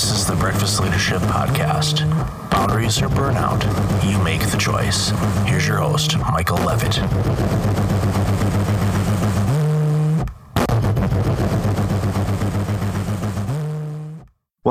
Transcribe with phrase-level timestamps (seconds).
[0.00, 2.08] This is the Breakfast Leadership Podcast.
[2.48, 3.62] Boundaries or burnout,
[4.02, 5.10] you make the choice.
[5.44, 6.96] Here's your host, Michael Levitt.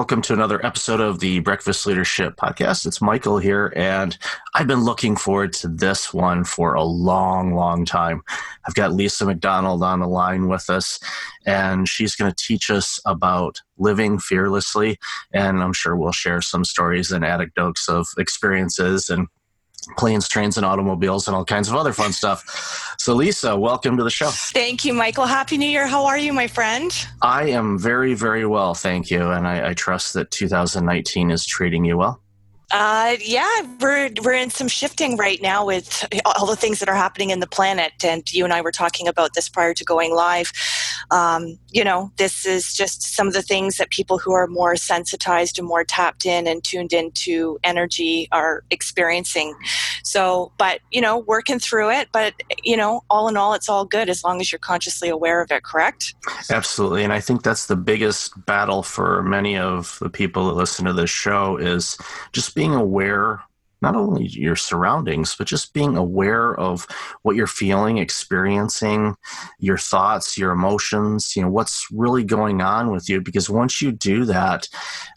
[0.10, 2.88] Welcome to another episode of the Breakfast Leadership Podcast.
[2.88, 4.18] It's Michael here, and
[4.56, 8.24] I've been looking forward to this one for a long, long time.
[8.66, 11.00] I've got Lisa McDonald on the line with us,
[11.46, 14.98] and she's going to teach us about living fearlessly.
[15.32, 19.28] And I'm sure we'll share some stories and anecdotes of experiences and
[19.98, 22.96] planes, trains, and automobiles, and all kinds of other fun stuff.
[23.00, 24.30] So, Lisa, welcome to the show.
[24.30, 25.26] Thank you, Michael.
[25.26, 25.88] Happy New Year.
[25.88, 26.92] How are you, my friend?
[27.22, 29.30] I am very, very well, thank you.
[29.30, 32.22] And I, I trust that 2019 is treating you well.
[32.72, 36.96] Uh, yeah, we're we're in some shifting right now with all the things that are
[36.96, 40.14] happening in the planet, and you and I were talking about this prior to going
[40.14, 40.52] live.
[41.10, 44.76] Um, you know, this is just some of the things that people who are more
[44.76, 49.56] sensitized and more tapped in and tuned into energy are experiencing.
[50.04, 52.10] So, but you know, working through it.
[52.12, 55.42] But you know, all in all, it's all good as long as you're consciously aware
[55.42, 55.64] of it.
[55.64, 56.14] Correct?
[56.52, 60.86] Absolutely, and I think that's the biggest battle for many of the people that listen
[60.86, 61.98] to this show is
[62.32, 63.42] just being aware
[63.82, 66.86] not only your surroundings but just being aware of
[67.22, 69.16] what you're feeling experiencing
[69.60, 73.22] your thoughts your emotions you know what's really going on with you.
[73.22, 74.68] Because once you do that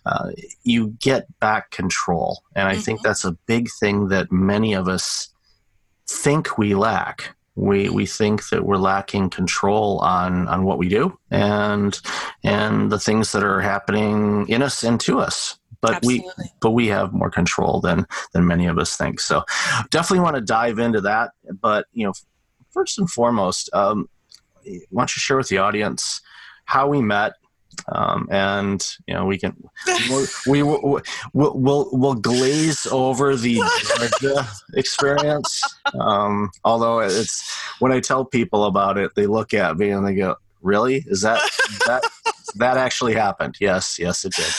[0.07, 0.31] uh,
[0.63, 2.45] you get back control.
[2.55, 2.83] And i mm-hmm.
[2.83, 5.29] think that's a big thing that many of us
[6.09, 7.35] think we lack.
[7.57, 12.01] We we think that we're lacking control on on what we do and
[12.45, 16.33] and the things that are happening in us and to us but Absolutely.
[16.39, 19.21] we but we have more control than than many of us think.
[19.21, 19.45] So
[19.91, 21.33] definitely want to dive into that.
[21.61, 22.15] But you know,
[22.71, 24.09] first and foremost, um,
[24.65, 26.23] why don't you share with the audience
[26.65, 27.35] how we met?
[27.91, 29.57] Um, and you know we can
[30.11, 31.01] we we will
[31.33, 33.61] we'll, we'll, we'll glaze over the
[34.21, 35.63] Georgia experience.
[35.99, 40.15] Um, although it's when I tell people about it, they look at me and they
[40.15, 41.03] go, "Really?
[41.07, 41.41] Is that
[41.87, 42.05] that
[42.57, 44.53] that actually happened?" Yes, yes, it did.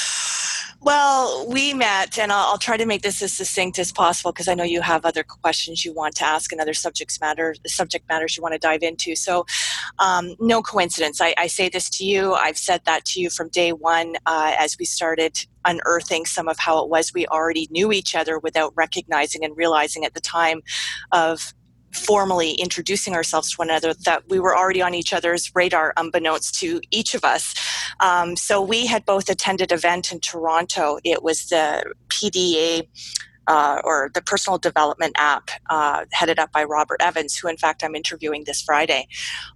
[0.83, 4.49] Well, we met, and I'll, I'll, try to make this as succinct as possible because
[4.49, 8.09] I know you have other questions you want to ask and other subjects matter subject
[8.09, 9.15] matters you want to dive into.
[9.15, 9.45] So,
[9.99, 11.21] um, no coincidence.
[11.21, 12.33] I, I, say this to you.
[12.33, 16.59] I've said that to you from day one uh, as we started unearthing some of
[16.59, 20.61] how it was we already knew each other without recognizing and realizing at the time
[21.13, 21.53] of
[21.93, 26.55] formally introducing ourselves to one another that we were already on each other's radar unbeknownst
[26.59, 27.55] to each of us
[27.99, 32.87] um, so we had both attended event in toronto it was the pda
[33.47, 37.83] uh, or the personal development app uh, headed up by Robert Evans, who in fact
[37.83, 39.07] I'm interviewing this Friday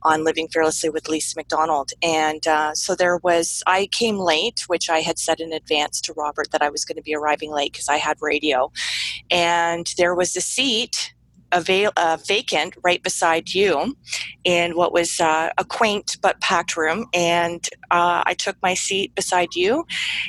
[0.04, 1.92] on Living Fearlessly with Lisa McDonald.
[2.02, 6.14] And uh, so there was, I came late, which I had said in advance to
[6.14, 8.72] Robert that I was going to be arriving late because I had radio.
[9.32, 11.14] And there was a seat
[11.52, 13.96] avail- uh, vacant right beside you
[14.44, 17.08] in what was uh, a quaint but packed room.
[17.14, 19.86] And uh, I took my seat beside you,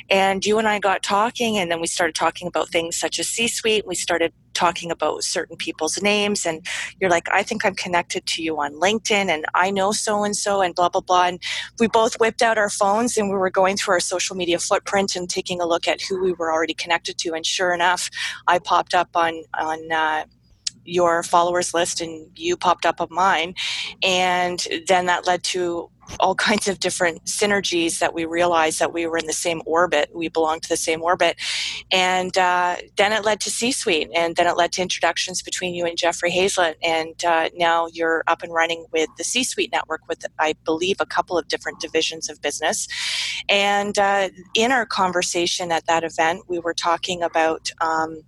[0.09, 3.27] and you and I got talking, and then we started talking about things such as
[3.27, 3.85] C suite.
[3.87, 6.65] We started talking about certain people's names, and
[6.99, 10.35] you're like, I think I'm connected to you on LinkedIn, and I know so and
[10.35, 11.27] so, and blah, blah, blah.
[11.27, 11.41] And
[11.79, 15.15] we both whipped out our phones and we were going through our social media footprint
[15.15, 17.33] and taking a look at who we were already connected to.
[17.33, 18.09] And sure enough,
[18.47, 20.25] I popped up on, on, uh,
[20.89, 23.55] your followers list and you popped up on mine.
[24.03, 25.89] And then that led to
[26.19, 30.09] all kinds of different synergies that we realized that we were in the same orbit.
[30.13, 31.37] We belonged to the same orbit.
[31.91, 34.09] And uh, then it led to C Suite.
[34.15, 38.23] And then it led to introductions between you and Jeffrey Hayzlett And uh, now you're
[38.27, 41.79] up and running with the C Suite network with, I believe, a couple of different
[41.79, 42.87] divisions of business.
[43.47, 47.71] And uh, in our conversation at that event, we were talking about.
[47.81, 48.23] Um,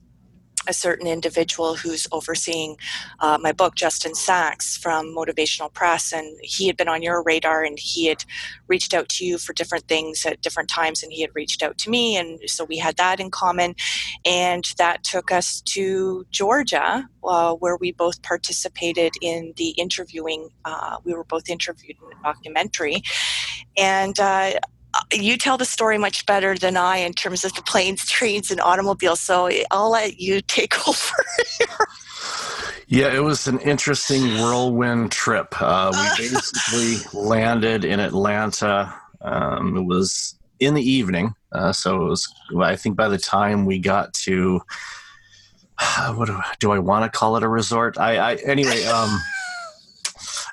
[0.67, 2.77] a certain individual who's overseeing
[3.19, 7.63] uh, my book, Justin Sachs from Motivational Press, and he had been on your radar
[7.63, 8.23] and he had
[8.67, 11.77] reached out to you for different things at different times, and he had reached out
[11.79, 13.75] to me, and so we had that in common,
[14.25, 20.49] and that took us to Georgia, uh, where we both participated in the interviewing.
[20.65, 23.01] Uh, we were both interviewed in a documentary,
[23.77, 24.51] and uh,
[25.13, 28.59] you tell the story much better than I in terms of the planes, trains, and
[28.61, 29.19] automobiles.
[29.19, 31.25] So I'll let you take over.
[32.87, 35.61] yeah, it was an interesting whirlwind trip.
[35.61, 38.93] Uh, we basically landed in Atlanta.
[39.21, 42.33] Um, it was in the evening, uh, so it was.
[42.59, 44.61] I think by the time we got to,
[46.13, 47.97] what do, do I want to call it a resort?
[47.97, 48.83] I, I anyway.
[48.85, 49.19] Um,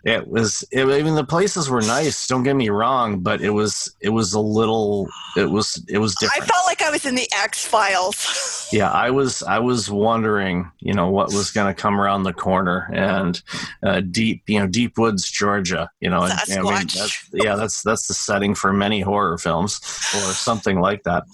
[0.09, 3.51] it was it, i mean the places were nice don't get me wrong but it
[3.51, 5.07] was it was a little
[5.37, 8.69] it was it was different i felt like I was in the X Files.
[8.73, 12.33] yeah, I was I was wondering, you know, what was going to come around the
[12.33, 13.41] corner, and
[13.83, 17.83] uh, deep, you know, deep woods, Georgia, you know, and, I mean, that's, yeah, that's
[17.83, 19.81] that's the setting for many horror films
[20.15, 21.25] or something like that.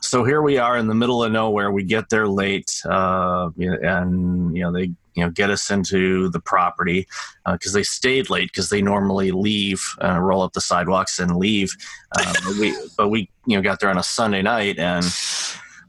[0.00, 1.72] So here we are in the middle of nowhere.
[1.72, 6.40] We get there late, uh, and you know they you know get us into the
[6.40, 7.06] property
[7.44, 11.36] because uh, they stayed late because they normally leave, uh, roll up the sidewalks and
[11.36, 11.70] leave.
[12.16, 15.04] Uh, but we but we you know got there on a Sunday night and.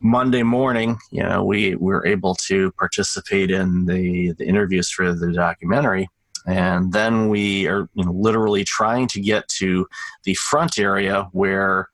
[0.01, 5.33] Monday morning, you know, we were able to participate in the, the interviews for the
[5.33, 6.07] documentary.
[6.45, 9.89] And then we are you know, literally trying to get to
[10.23, 11.89] the front area where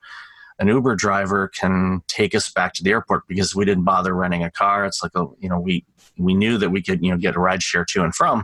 [0.58, 4.42] an Uber driver can take us back to the airport because we didn't bother renting
[4.42, 4.86] a car.
[4.86, 5.84] It's like a, you know, we
[6.18, 8.40] we knew that we could you know get a ride share to and from,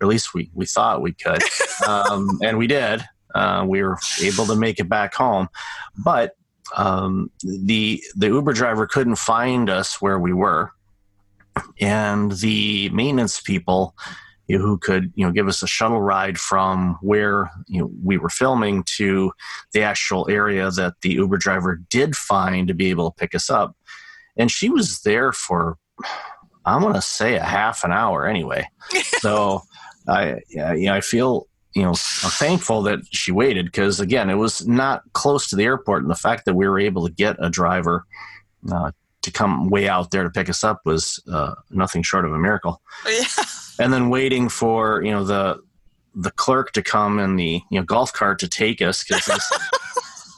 [0.00, 1.42] or at least we we thought we could,
[1.86, 3.04] um, and we did.
[3.34, 5.48] Uh, we were able to make it back home,
[5.96, 6.36] but
[6.76, 10.70] um, the the Uber driver couldn't find us where we were,
[11.80, 13.94] and the maintenance people
[14.48, 17.90] you know, who could you know give us a shuttle ride from where you know
[18.02, 19.32] we were filming to
[19.72, 23.50] the actual area that the Uber driver did find to be able to pick us
[23.50, 23.76] up,
[24.36, 25.76] and she was there for
[26.64, 28.68] I'm going to say a half an hour anyway.
[29.20, 29.62] so
[30.06, 34.30] I, yeah, you know, I feel, you know, I'm thankful that she waited because again,
[34.30, 37.12] it was not close to the airport, and the fact that we were able to
[37.12, 38.04] get a driver
[38.70, 38.90] uh,
[39.22, 42.38] to come way out there to pick us up was uh, nothing short of a
[42.38, 42.80] miracle.
[43.08, 43.24] Yeah.
[43.80, 45.60] And then waiting for you know the
[46.14, 49.42] the clerk to come in the you know golf cart to take us because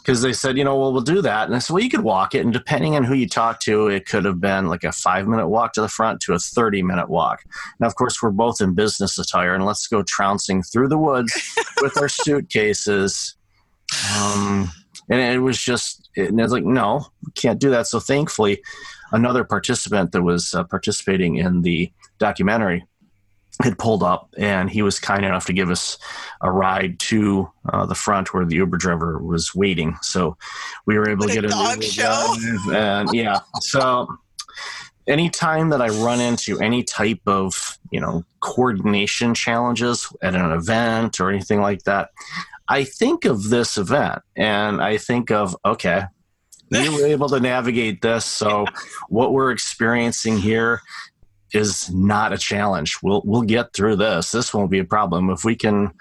[0.02, 1.46] because they said, you know, well, we'll do that.
[1.46, 2.44] And I said, well, you could walk it.
[2.44, 5.48] And depending on who you talk to, it could have been like a five minute
[5.48, 7.42] walk to the front to a 30 minute walk.
[7.78, 11.32] Now, of course, we're both in business attire and let's go trouncing through the woods
[11.82, 13.36] with our suitcases.
[14.16, 14.70] Um,
[15.08, 17.86] and it was just, and it's like, no, can't do that.
[17.86, 18.62] So thankfully,
[19.12, 22.84] another participant that was uh, participating in the documentary
[23.62, 25.98] had pulled up and he was kind enough to give us
[26.40, 29.96] a ride to uh, the front where the Uber driver was waiting.
[30.02, 30.36] So
[30.86, 32.34] we were able what to get a dog show.
[32.72, 34.08] And yeah, so
[35.06, 41.20] anytime that I run into any type of, you know, coordination challenges at an event
[41.20, 42.10] or anything like that,
[42.68, 46.04] I think of this event and I think of, okay,
[46.70, 48.24] we were able to navigate this.
[48.24, 48.66] So,
[49.08, 50.80] what we're experiencing here
[51.52, 52.98] is not a challenge.
[53.02, 54.30] We'll we'll get through this.
[54.30, 55.92] This won't be a problem if we can.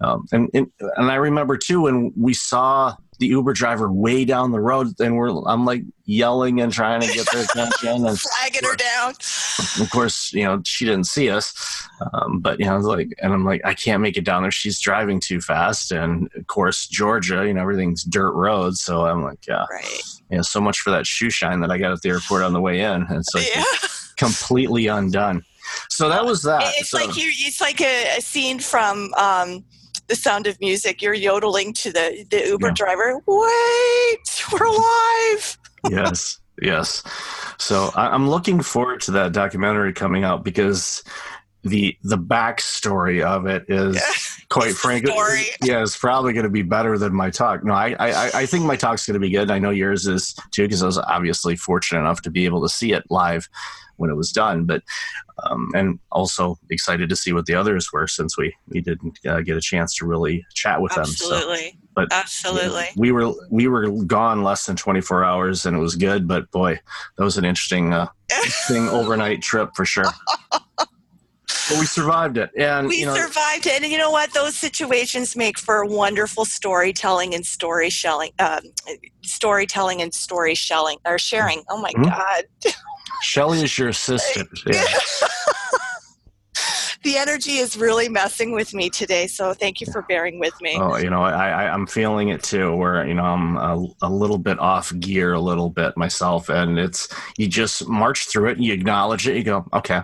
[0.00, 4.50] Um, and, and and I remember too when we saw the Uber driver way down
[4.50, 8.68] the road, and we're I'm like yelling and trying to get their attention and flagging
[8.68, 9.14] her down.
[9.80, 13.10] Of course, you know she didn't see us, um, but you know I was like,
[13.22, 14.50] and I'm like, I can't make it down there.
[14.50, 19.22] She's driving too fast, and of course Georgia, you know everything's dirt roads, so I'm
[19.22, 20.02] like, yeah, right.
[20.30, 22.52] You know, so much for that shoe shine that I got at the airport on
[22.52, 23.38] the way in, and so.
[23.38, 23.62] Yeah
[24.22, 25.44] completely undone.
[25.88, 26.72] So that was that.
[26.76, 26.98] It's so.
[26.98, 27.28] like you.
[27.28, 29.64] It's like a, a scene from um,
[30.08, 31.02] The Sound of Music.
[31.02, 32.74] You're yodeling to the the Uber yeah.
[32.74, 33.20] driver.
[33.26, 35.58] Wait, we're alive.
[35.90, 37.02] yes, yes.
[37.58, 41.02] So I, am looking forward to that documentary coming out because
[41.62, 44.02] the the backstory of it is yeah.
[44.50, 45.14] quite frankly
[45.62, 48.64] yeah it's probably going to be better than my talk no I, I i think
[48.64, 51.56] my talk's going to be good i know yours is too because i was obviously
[51.56, 53.48] fortunate enough to be able to see it live
[54.02, 54.64] when it was done.
[54.64, 54.82] But
[55.44, 59.40] um, and also excited to see what the others were since we we didn't uh,
[59.40, 61.38] get a chance to really chat with absolutely.
[61.38, 61.48] them.
[61.48, 65.96] Absolutely, but absolutely, we were we were gone less than 24 hours, and it was
[65.96, 66.28] good.
[66.28, 66.78] But boy,
[67.16, 70.04] that was an interesting uh, interesting overnight trip for sure.
[71.68, 73.82] But we survived it, and we you know, survived it.
[73.82, 74.32] And you know what?
[74.32, 78.60] Those situations make for wonderful storytelling and story shelling, um,
[79.22, 81.62] storytelling and story shelling or sharing.
[81.68, 82.04] Oh my mm-hmm.
[82.04, 82.44] god!
[83.22, 84.48] Shelly is your assistant.
[84.72, 84.84] Yeah.
[87.02, 90.76] the energy is really messing with me today, so thank you for bearing with me.
[90.78, 92.74] Oh, you know, I, I am feeling it too.
[92.76, 96.78] Where you know I'm a, a, little bit off gear, a little bit myself, and
[96.78, 97.08] it's
[97.38, 100.02] you just march through it, and you acknowledge it, you go, okay,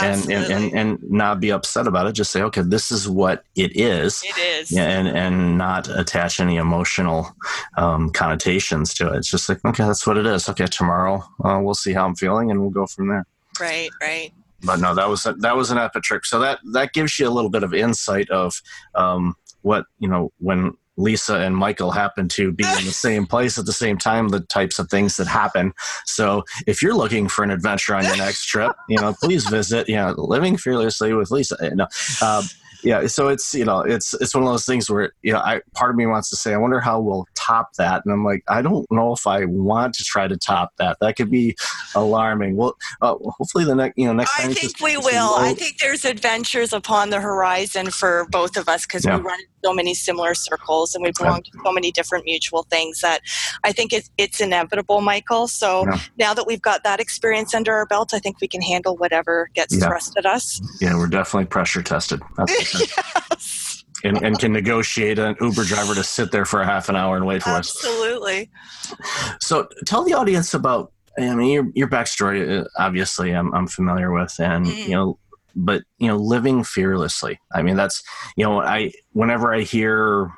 [0.00, 2.12] and, and, and and not be upset about it.
[2.12, 4.22] Just say, okay, this is what it is.
[4.24, 4.72] It is.
[4.72, 7.34] Yeah, and and not attach any emotional
[7.76, 9.18] um, connotations to it.
[9.18, 10.48] It's just like, okay, that's what it is.
[10.48, 13.26] Okay, tomorrow uh, we'll see how I'm feeling, and we'll go from there.
[13.60, 13.90] Right.
[14.00, 14.32] Right.
[14.62, 16.24] But no, that was a, that was an epic trip.
[16.26, 18.60] So that that gives you a little bit of insight of
[18.94, 23.58] um, what you know when Lisa and Michael happen to be in the same place
[23.58, 25.72] at the same time, the types of things that happen.
[26.04, 29.88] So if you're looking for an adventure on your next trip, you know, please visit,
[29.88, 31.56] you know, Living Fearlessly with Lisa.
[31.60, 31.88] You know,
[32.22, 32.42] uh,
[32.82, 35.60] yeah so it's you know it's it's one of those things where you know i
[35.74, 38.02] part of me wants to say i wonder how we'll top that.
[38.04, 40.98] And i'm like i don't know if i want to try to top that.
[41.00, 41.56] That could be
[41.94, 42.56] alarming.
[42.56, 45.34] Well uh, hopefully the next you know next i time think we will.
[45.36, 49.16] I think there's adventures upon the horizon for both of us because yeah.
[49.16, 53.00] we run so many similar circles and we belong to so many different mutual things
[53.00, 53.20] that
[53.64, 55.48] i think it's, it's inevitable michael.
[55.48, 56.00] So yeah.
[56.18, 59.50] now that we've got that experience under our belt i think we can handle whatever
[59.54, 59.86] gets yeah.
[59.86, 60.60] thrust at us.
[60.80, 62.22] Yeah we're definitely pressure tested
[62.74, 63.84] yes.
[64.02, 67.16] And, and, can negotiate an Uber driver to sit there for a half an hour
[67.16, 68.42] and wait for Absolutely.
[68.42, 68.48] us.
[68.90, 69.38] Absolutely.
[69.40, 74.10] So tell the audience about, I mean, your, your backstory, uh, obviously I'm, I'm familiar
[74.10, 74.84] with, and, mm.
[74.84, 75.18] you know,
[75.54, 77.38] but, you know, living fearlessly.
[77.52, 78.02] I mean, that's,
[78.36, 80.32] you know, I, whenever I hear,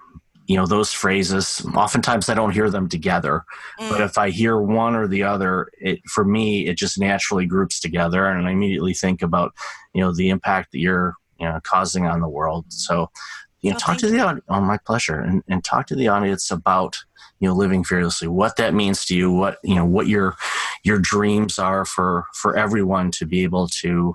[0.46, 3.44] you know, those phrases, oftentimes I don't hear them together,
[3.78, 3.90] mm.
[3.90, 7.78] but if I hear one or the other, it, for me, it just naturally groups
[7.78, 8.26] together.
[8.26, 9.52] And I immediately think about,
[9.94, 12.64] you know, the impact that you're you know causing on the world.
[12.68, 13.11] So,
[13.61, 14.44] you know, oh, talk to the audience.
[14.49, 16.96] Oh, my pleasure, and, and talk to the audience about
[17.40, 20.37] you know living fearlessly, what that means to you, what you know, what your
[20.84, 24.14] your dreams are for for everyone to be able to you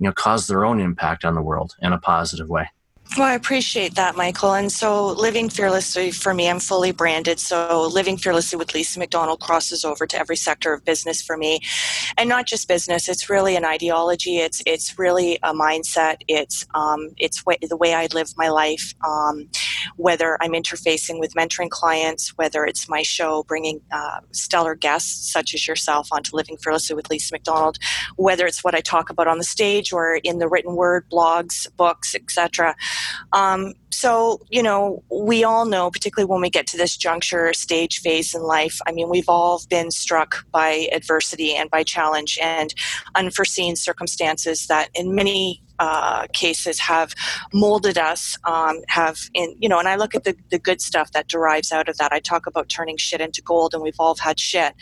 [0.00, 2.68] know cause their own impact on the world in a positive way.
[3.16, 4.54] Well, I appreciate that, Michael.
[4.54, 7.40] And so, living fearlessly for me, I'm fully branded.
[7.40, 11.60] So, living fearlessly with Lisa McDonald crosses over to every sector of business for me,
[12.16, 13.08] and not just business.
[13.08, 14.38] It's really an ideology.
[14.38, 16.18] It's it's really a mindset.
[16.28, 18.94] It's um, it's the way I live my life.
[19.04, 19.48] Um,
[19.96, 25.54] whether I'm interfacing with mentoring clients, whether it's my show bringing uh, stellar guests such
[25.54, 27.78] as yourself onto Living Fearlessly with Lisa McDonald,
[28.16, 31.66] whether it's what I talk about on the stage or in the written word, blogs,
[31.76, 32.76] books, etc.
[33.32, 38.00] Um, so, you know, we all know, particularly when we get to this juncture stage
[38.00, 42.74] phase in life, I mean, we've all been struck by adversity and by challenge and
[43.14, 47.14] unforeseen circumstances that in many uh, cases have
[47.52, 51.12] molded us, um, have in you know, and I look at the, the good stuff
[51.12, 52.12] that derives out of that.
[52.12, 54.74] I talk about turning shit into gold, and we've all had shit.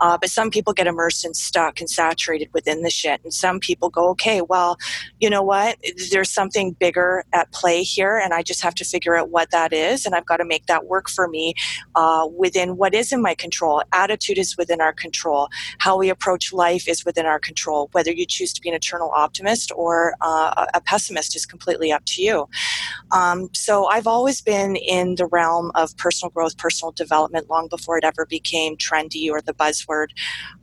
[0.00, 3.60] Uh, but some people get immersed and stuck and saturated within the shit, and some
[3.60, 4.78] people go, okay, well,
[5.20, 5.76] you know what?
[6.10, 9.74] There's something bigger at play here, and I just have to figure out what that
[9.74, 11.54] is, and I've got to make that work for me
[11.96, 13.82] uh, within what is in my control.
[13.92, 15.50] Attitude is within our control.
[15.80, 17.90] How we approach life is within our control.
[17.92, 22.04] Whether you choose to be an eternal optimist or uh, a pessimist is completely up
[22.06, 22.38] to you.
[23.12, 27.98] Um, so I've always been in the realm of personal growth, personal development long before
[27.98, 30.08] it ever became trendy or the buzzword,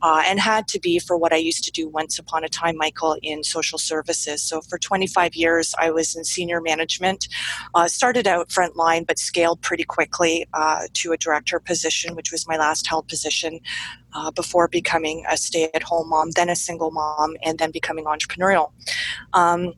[0.02, 2.78] uh, and had to be for what I used to do once upon a time,
[2.78, 4.42] Michael, in social services.
[4.42, 7.28] So for 25 years, I was in senior management.
[7.76, 12.48] Uh, started out frontline, but scaled pretty quickly uh, to a director position, which was
[12.48, 13.60] my last held position
[14.14, 18.06] uh, before becoming a stay at home mom, then a single mom, and then becoming
[18.06, 18.72] entrepreneurial.
[19.34, 19.74] Um,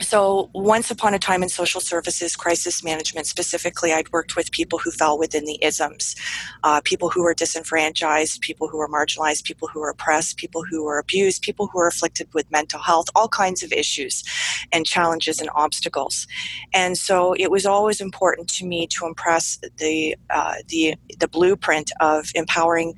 [0.00, 4.78] so once upon a time in social services crisis management specifically i'd worked with people
[4.78, 6.14] who fell within the isms.
[6.62, 10.84] Uh, people who were disenfranchised people who were marginalized people who were oppressed people who
[10.84, 14.22] were abused people who were afflicted with mental health all kinds of issues
[14.72, 16.26] and challenges and obstacles.
[16.72, 21.90] And so it was always important to me to impress the uh, the the blueprint
[22.00, 22.94] of empowering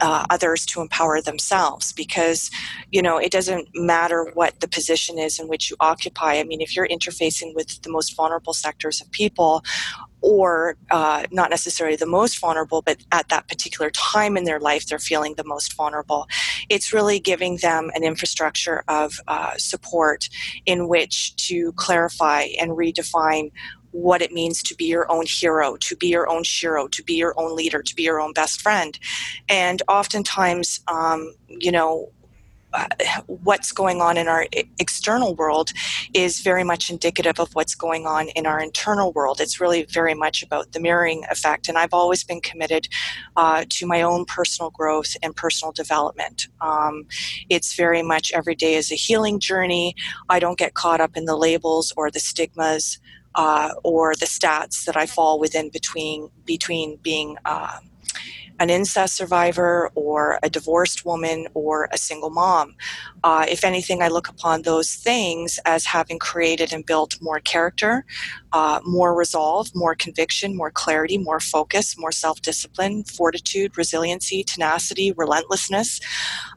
[0.00, 2.50] uh, others to empower themselves because
[2.90, 6.60] you know it doesn't matter what the position is in which you occupy i mean
[6.60, 9.62] if you're interfacing with the most vulnerable sectors of people
[10.22, 14.86] or uh, not necessarily the most vulnerable, but at that particular time in their life,
[14.86, 16.28] they're feeling the most vulnerable.
[16.68, 20.28] It's really giving them an infrastructure of uh, support
[20.66, 23.50] in which to clarify and redefine
[23.92, 27.14] what it means to be your own hero, to be your own shero, to be
[27.14, 28.98] your own leader, to be your own best friend.
[29.48, 32.10] And oftentimes, um, you know,
[32.72, 32.86] uh,
[33.26, 34.46] what's going on in our
[34.78, 35.70] external world
[36.14, 39.40] is very much indicative of what's going on in our internal world.
[39.40, 41.68] It's really very much about the mirroring effect.
[41.68, 42.86] And I've always been committed
[43.36, 46.46] uh, to my own personal growth and personal development.
[46.60, 47.06] Um,
[47.48, 49.96] it's very much every day is a healing journey.
[50.28, 53.00] I don't get caught up in the labels or the stigmas
[53.34, 57.78] uh, or the stats that I fall within between between being uh,
[58.60, 62.76] an incest survivor or a divorced woman or a single mom.
[63.24, 68.04] Uh, if anything, I look upon those things as having created and built more character,
[68.52, 75.12] uh, more resolve, more conviction, more clarity, more focus, more self discipline, fortitude, resiliency, tenacity,
[75.12, 76.00] relentlessness.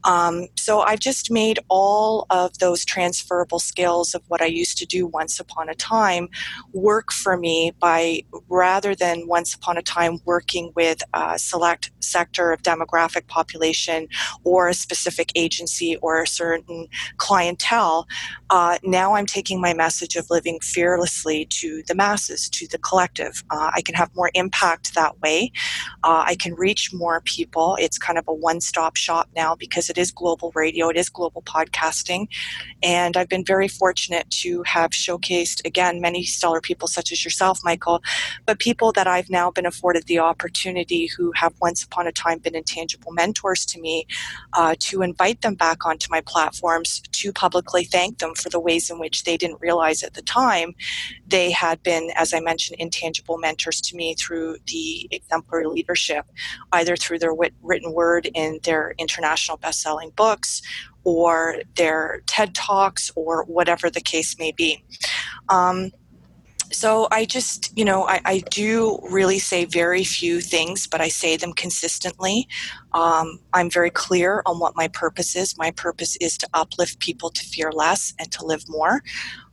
[0.03, 4.85] Um, so I've just made all of those transferable skills of what I used to
[4.85, 6.29] do once upon a time
[6.73, 12.51] work for me by rather than once upon a time working with a select sector
[12.51, 14.07] of demographic population
[14.43, 18.07] or a specific agency or a certain clientele.
[18.50, 23.43] Uh, now I'm taking my message of living fearlessly to the masses, to the collective.
[23.49, 25.51] Uh, I can have more impact that way.
[26.03, 27.77] Uh, I can reach more people.
[27.79, 31.09] It's kind of a one stop shop now because it is global radio, it is
[31.09, 32.27] global podcasting.
[32.81, 37.59] And I've been very fortunate to have showcased, again, many stellar people such as yourself,
[37.63, 38.03] Michael,
[38.45, 42.39] but people that I've now been afforded the opportunity who have once upon a time
[42.39, 44.05] been intangible mentors to me
[44.53, 48.89] uh, to invite them back onto my platforms to publicly thank them for the ways
[48.89, 50.73] in which they didn't realize at the time
[51.27, 56.25] they had been, as I mentioned, intangible mentors to me through the exemplary leadership,
[56.72, 60.62] either through their wit- written word in their international best-selling books
[61.03, 64.84] or their TED Talks or whatever the case may be.
[65.50, 65.92] Um,
[66.74, 71.08] so I just, you know, I, I, do really say very few things, but I
[71.08, 72.48] say them consistently.
[72.94, 75.58] Um, I'm very clear on what my purpose is.
[75.58, 79.03] My purpose is to uplift people to fear less and to live more.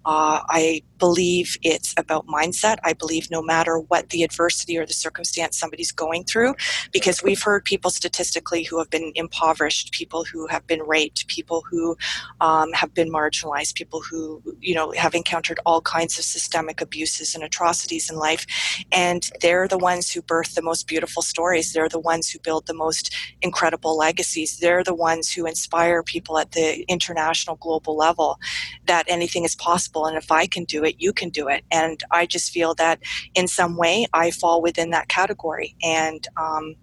[0.06, 2.76] Uh, I believe it's about mindset.
[2.84, 6.54] I believe no matter what the adversity or the circumstance somebody's going through,
[6.92, 11.64] because we've heard people statistically who have been impoverished, people who have been raped, people
[11.68, 11.96] who
[12.40, 17.34] um, have been marginalized, people who, you know, have encountered all kinds of systemic abuses
[17.34, 18.46] and atrocities in life.
[18.92, 21.72] And they're the ones who birth the most beautiful stories.
[21.72, 24.58] They're the ones who build the most incredible legacies.
[24.58, 28.38] They're the ones who inspire people at the international global level
[28.86, 30.06] that anything is possible possible.
[30.06, 31.64] And if I can do it, you can do it.
[31.70, 33.00] And I just feel that
[33.34, 35.76] in some way I fall within that category.
[35.82, 36.74] And um,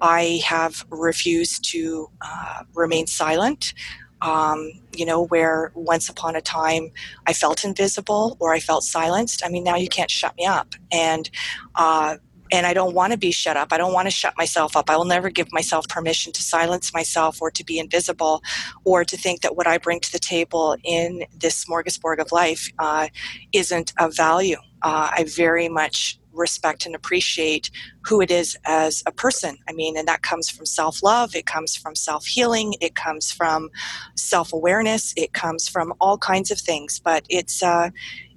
[0.00, 3.74] I have refused to uh, remain silent.
[4.22, 6.90] Um, you know, where once upon a time
[7.26, 9.42] I felt invisible or I felt silenced.
[9.42, 10.74] I mean, now you can't shut me up.
[10.92, 11.30] And
[11.74, 12.16] uh,
[12.52, 13.72] and I don't want to be shut up.
[13.72, 14.90] I don't want to shut myself up.
[14.90, 18.42] I will never give myself permission to silence myself or to be invisible
[18.84, 22.70] or to think that what I bring to the table in this smorgasbord of life
[22.78, 23.08] uh,
[23.52, 24.58] isn't of value.
[24.82, 27.70] Uh, I very much respect and appreciate
[28.02, 29.58] who it is as a person.
[29.68, 33.30] I mean, and that comes from self love, it comes from self healing, it comes
[33.30, 33.70] from
[34.14, 37.90] self awareness, it comes from all kinds of things, but it's, uh,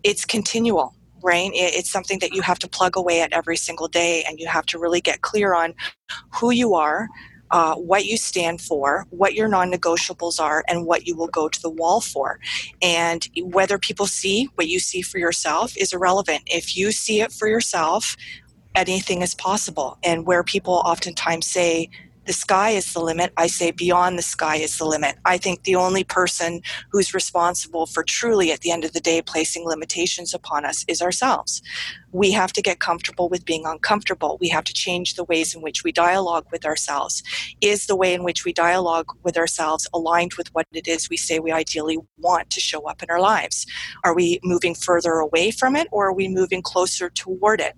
[0.04, 1.52] it's continual right?
[1.54, 4.66] It's something that you have to plug away at every single day, and you have
[4.68, 5.74] to really get clear on
[6.32, 7.10] who you are,
[7.52, 11.50] uh, what you stand for, what your non negotiables are, and what you will go
[11.50, 12.40] to the wall for.
[12.82, 16.44] And whether people see what you see for yourself is irrelevant.
[16.48, 18.18] If you see it for yourself,
[18.76, 19.98] anything is possible.
[20.04, 21.90] And where people oftentimes say,
[22.26, 23.34] the sky is the limit.
[23.38, 25.18] I say beyond the sky is the limit.
[25.26, 29.22] I think the only person who's responsible for truly, at the end of the day,
[29.22, 31.62] placing limitations upon us is ourselves
[32.14, 34.38] we have to get comfortable with being uncomfortable.
[34.40, 37.24] We have to change the ways in which we dialogue with ourselves.
[37.60, 41.18] Is the way in which we dialogue with ourselves aligned with what it is we
[41.18, 43.66] say we ideally want to show up in our lives?
[44.04, 47.74] Are we moving further away from it or are we moving closer toward it?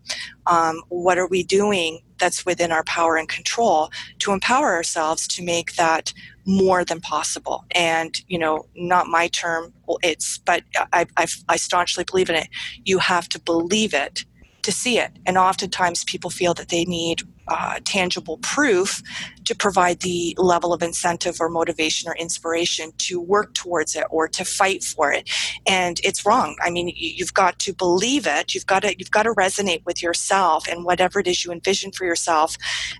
[0.47, 5.43] Um, what are we doing that's within our power and control to empower ourselves to
[5.43, 6.13] make that
[6.45, 7.65] more than possible.
[7.71, 9.73] And, you know, not my term,
[10.03, 12.47] it's, but I, I, I staunchly believe in it.
[12.83, 14.25] You have to believe it
[14.61, 15.11] to see it.
[15.25, 19.01] And oftentimes people feel that they need uh, tangible proof
[19.45, 24.27] to provide the level of incentive or motivation or inspiration to work towards it or
[24.27, 25.29] to fight for it.
[25.67, 26.55] And it's wrong.
[26.61, 28.53] I mean you've got to believe it.
[28.53, 31.91] You've got to you've got to resonate with yourself and whatever it is you envision
[31.91, 32.57] for yourself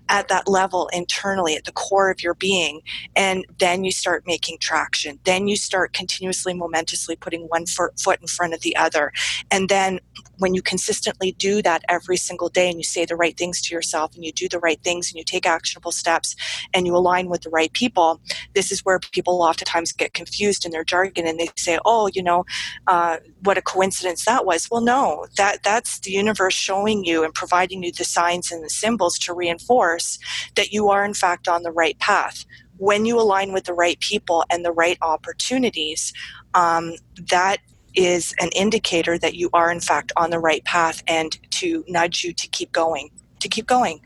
[0.08, 2.80] at that level internally at the core of your being.
[3.14, 5.18] And then you start making traction.
[5.24, 9.12] Then you start continuously momentously putting one foot in front of the other.
[9.50, 10.00] And then
[10.38, 13.74] when you consistently do that every single day and you say the right things to
[13.74, 16.36] yourself and you do the right things and you take actionable steps
[16.72, 18.20] and you align with the right people,
[18.54, 22.22] this is where people oftentimes get confused in their jargon and they say, "Oh, you
[22.22, 22.44] know,
[22.86, 27.34] uh, what a coincidence that was." Well, no, that that's the universe showing you and
[27.34, 30.18] providing you the signs and the symbols to reinforce
[30.54, 32.44] that you are in fact on the right path.
[32.78, 36.12] When you align with the right people and the right opportunities,
[36.54, 36.94] um,
[37.30, 37.58] that
[37.94, 42.22] is an indicator that you are in fact on the right path and to nudge
[42.22, 44.00] you to keep going to keep going.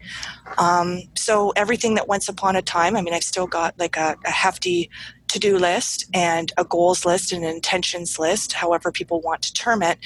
[0.59, 4.17] Um, so everything that once upon a time, I mean, I've still got like a,
[4.25, 4.91] a hefty
[5.29, 9.83] to-do list and a goals list and an intentions list, however people want to term
[9.83, 9.99] it.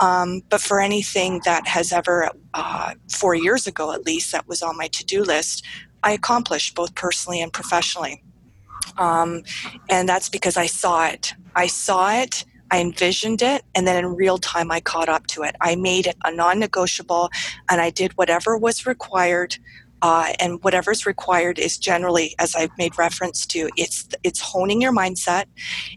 [0.00, 4.62] Um, but for anything that has ever, uh, four years ago at least, that was
[4.62, 5.64] on my to do list,
[6.02, 8.22] I accomplished both personally and professionally.
[8.98, 9.42] Um,
[9.88, 11.34] and that's because I saw it.
[11.54, 12.44] I saw it.
[12.70, 15.54] I envisioned it, and then in real time, I caught up to it.
[15.60, 17.30] I made it a non negotiable,
[17.70, 19.56] and I did whatever was required
[20.04, 24.92] uh, and whatever's required is generally, as I've made reference to, it's it's honing your
[24.92, 25.46] mindset,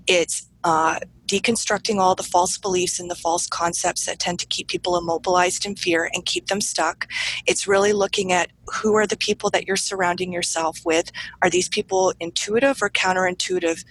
[0.07, 4.69] it's uh, deconstructing all the false beliefs and the false concepts that tend to keep
[4.69, 7.07] people immobilized in fear and keep them stuck.
[7.45, 11.11] It's really looking at who are the people that you're surrounding yourself with.
[11.41, 13.83] Are these people intuitive or counterintuitive?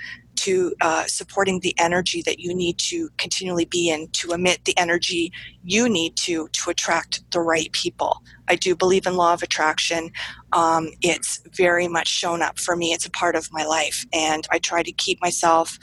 [0.47, 4.79] To uh, supporting the energy that you need to continually be in to emit the
[4.79, 5.33] energy
[5.65, 10.09] you need to to attract the right people i do believe in law of attraction
[10.53, 14.47] um, it's very much shown up for me it's a part of my life and
[14.53, 15.79] i try to keep myself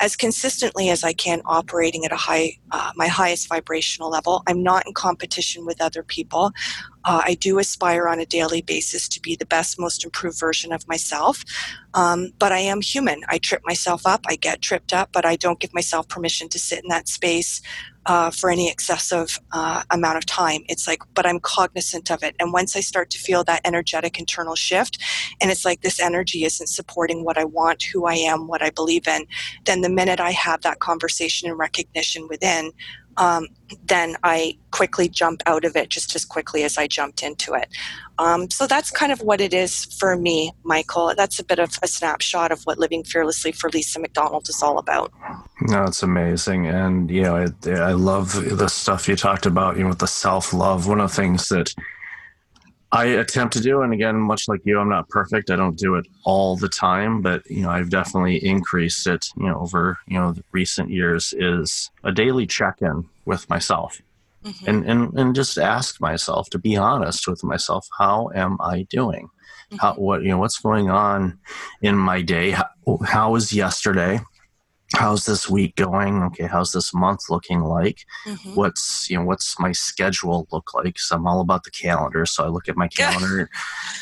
[0.00, 4.42] as consistently as I can operating at a high, uh, my highest vibrational level.
[4.46, 6.52] I'm not in competition with other people.
[7.04, 10.72] Uh, I do aspire on a daily basis to be the best, most improved version
[10.72, 11.44] of myself.
[11.94, 13.22] Um, but I am human.
[13.28, 14.24] I trip myself up.
[14.28, 17.60] I get tripped up, but I don't give myself permission to sit in that space
[18.06, 20.62] uh, for any excessive uh, amount of time.
[20.68, 22.34] It's like, but I'm cognizant of it.
[22.40, 24.98] And once I start to feel that energetic internal shift,
[25.40, 28.70] and it's like this energy isn't supporting what I want, who I am, what I
[28.70, 29.26] believe in,
[29.64, 32.72] then the minute I have that conversation and recognition within,
[33.20, 33.48] um,
[33.86, 37.68] then I quickly jump out of it just as quickly as I jumped into it.
[38.18, 41.12] Um, so that's kind of what it is for me, Michael.
[41.14, 44.78] That's a bit of a snapshot of what living fearlessly for Lisa McDonald is all
[44.78, 45.12] about.
[45.60, 49.76] No, it's amazing, and you know, I, I love the stuff you talked about.
[49.76, 50.86] You know, with the self love.
[50.86, 51.74] One of the things that
[52.92, 55.50] I attempt to do, and again, much like you, I'm not perfect.
[55.50, 59.28] I don't do it all the time, but you know, I've definitely increased it.
[59.36, 64.02] You know, over you know recent years is a daily check-in with myself,
[64.44, 64.68] mm-hmm.
[64.68, 67.88] and and and just ask myself to be honest with myself.
[67.96, 69.28] How am I doing?
[69.70, 69.76] Mm-hmm.
[69.76, 71.38] How what you know what's going on
[71.82, 72.50] in my day?
[72.50, 72.66] How,
[73.06, 74.18] how was yesterday?
[74.94, 76.22] How's this week going?
[76.24, 78.04] Okay how's this month looking like?
[78.26, 78.54] Mm-hmm.
[78.54, 80.98] what's you know what's my schedule look like?
[80.98, 83.48] So i'm all about the calendar so i look at my calendar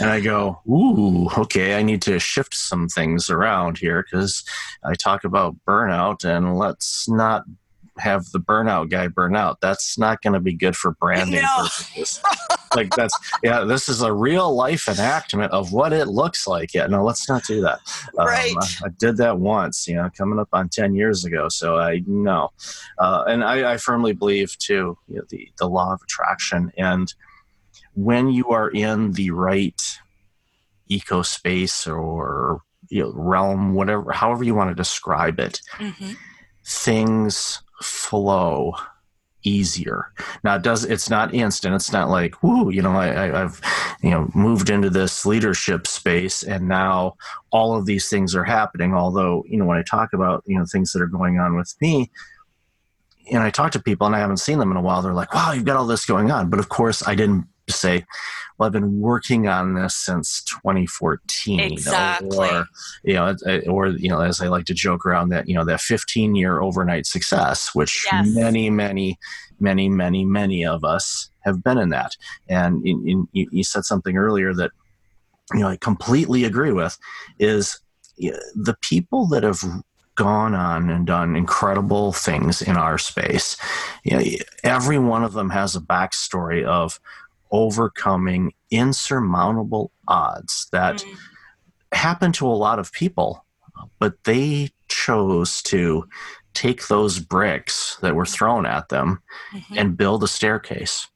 [0.01, 4.45] and i go ooh okay i need to shift some things around here because
[4.85, 7.45] i talk about burnout and let's not
[7.99, 9.61] have the burnout guy burn out.
[9.61, 11.49] That's not going to be good for branding no.
[11.57, 12.23] purposes.
[12.75, 16.75] like that's yeah, this is a real life enactment of what it looks like.
[16.75, 17.81] Yeah, no, let's not do that.
[18.19, 18.53] Um, right.
[18.53, 21.49] Um, I, I, did that once, you know, coming up on ten years ago.
[21.49, 22.51] So I know,
[22.99, 27.13] uh, and I, I, firmly believe too, you know, the the law of attraction, and
[27.95, 29.81] when you are in the right
[30.89, 35.61] eco space or you know, realm, whatever, however you want to describe it.
[35.77, 36.13] Mm-hmm.
[36.65, 38.75] Things flow
[39.45, 40.13] easier.
[40.45, 41.75] Now it does it's not instant.
[41.75, 43.61] It's not like, whoo, you know, I, have
[44.03, 47.17] you know moved into this leadership space and now
[47.51, 48.95] all of these things are happening.
[48.95, 51.75] Although, you know, when I talk about, you know, things that are going on with
[51.81, 52.11] me,
[53.31, 55.33] and I talk to people and I haven't seen them in a while, they're like,
[55.35, 56.51] wow, you've got all this going on.
[56.51, 58.05] But of course I didn't say,
[58.57, 61.61] well, I've been working on this since 2014.
[61.61, 62.49] Exactly.
[62.49, 62.67] Or,
[63.05, 65.65] you know, uh, or, you know, as I like to joke around that, you know,
[65.65, 68.27] that 15 year overnight success, which yes.
[68.35, 69.19] many, many,
[69.61, 72.17] many, many, many of us have been in that.
[72.49, 74.73] And in, in, you said something earlier that,
[75.55, 76.99] you know, I completely agree with
[77.39, 77.81] is
[78.19, 79.63] the people that have
[80.17, 83.57] gone on and done incredible things in our space.
[84.03, 84.25] You know,
[84.65, 86.99] every one of them has a backstory of
[87.51, 91.17] overcoming insurmountable odds that mm.
[91.93, 93.45] happen to a lot of people,
[93.99, 96.09] but they chose to
[96.55, 99.23] take those bricks that were thrown at them
[99.55, 99.79] mm-hmm.
[99.79, 101.07] and build a staircase.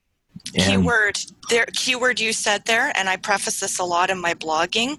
[0.55, 1.19] And keyword
[1.49, 4.97] there keyword you said there and I preface this a lot in my blogging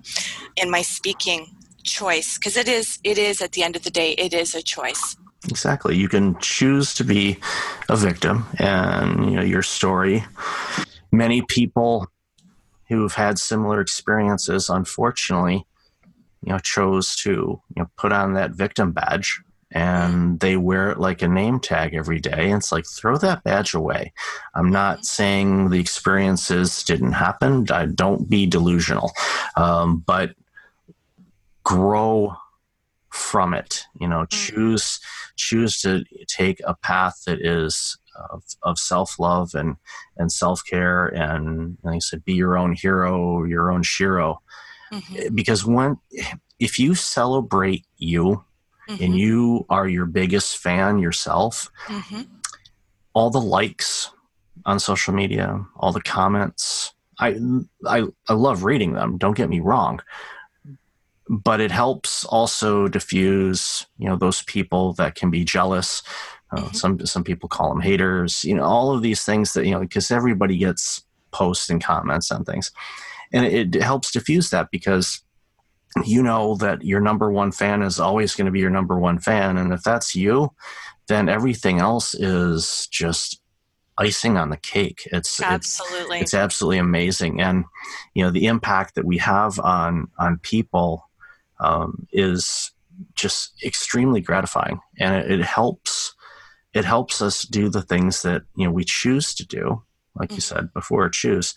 [0.57, 1.47] in my speaking
[1.83, 4.63] choice because it is it is at the end of the day it is a
[4.63, 5.17] choice
[5.49, 7.37] exactly you can choose to be
[7.89, 10.25] a victim and you know your story
[11.17, 12.07] many people
[12.89, 15.67] who've had similar experiences, unfortunately,
[16.43, 19.41] you know, chose to you know put on that victim badge
[19.75, 22.51] and they wear it like a name tag every day.
[22.51, 24.13] And it's like throw that badge away.
[24.55, 27.67] I'm not saying the experiences didn't happen.
[27.71, 29.11] I don't be delusional,
[29.57, 30.35] um, but
[31.65, 32.37] grow
[33.11, 33.85] from it.
[33.99, 34.31] You know, mm.
[34.31, 35.01] choose
[35.37, 37.99] choose to take a path that is
[38.31, 39.77] of, of self love and
[40.17, 44.39] and self care, and like I said, be your own hero, your own shero.
[44.93, 45.35] Mm-hmm.
[45.35, 45.99] Because when
[46.59, 48.45] if you celebrate you
[48.89, 49.03] mm-hmm.
[49.03, 52.23] and you are your biggest fan yourself, mm-hmm.
[53.13, 54.11] all the likes
[54.67, 56.93] on social media, all the comments.
[57.19, 57.37] I,
[57.87, 59.19] I, I love reading them.
[59.19, 60.01] Don't get me wrong,
[61.29, 66.03] but it helps also diffuse, you know, those people that can be jealous.
[66.55, 66.75] Uh, mm-hmm.
[66.75, 68.45] Some some people call them haters.
[68.45, 72.31] You know, all of these things that you know, because everybody gets posts and comments
[72.31, 72.71] on things,
[73.33, 75.23] and it, it helps diffuse that because
[76.05, 79.19] you know that your number one fan is always going to be your number one
[79.19, 80.53] fan, and if that's you,
[81.09, 83.41] then everything else is just
[83.99, 85.09] icing on the cake.
[85.13, 87.65] It's absolutely it's, it's, absolutely amazing, and
[88.15, 91.09] you know the impact that we have on on people
[91.61, 92.73] um, is
[93.15, 96.14] just extremely gratifying, and it, it, helps
[96.75, 99.83] it helps us do the things that you know we choose to do,
[100.15, 101.55] like you said before, choose,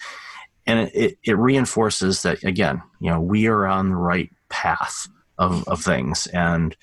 [0.66, 5.68] and it, it reinforces that again, you know, we are on the right path of,
[5.68, 6.76] of things, and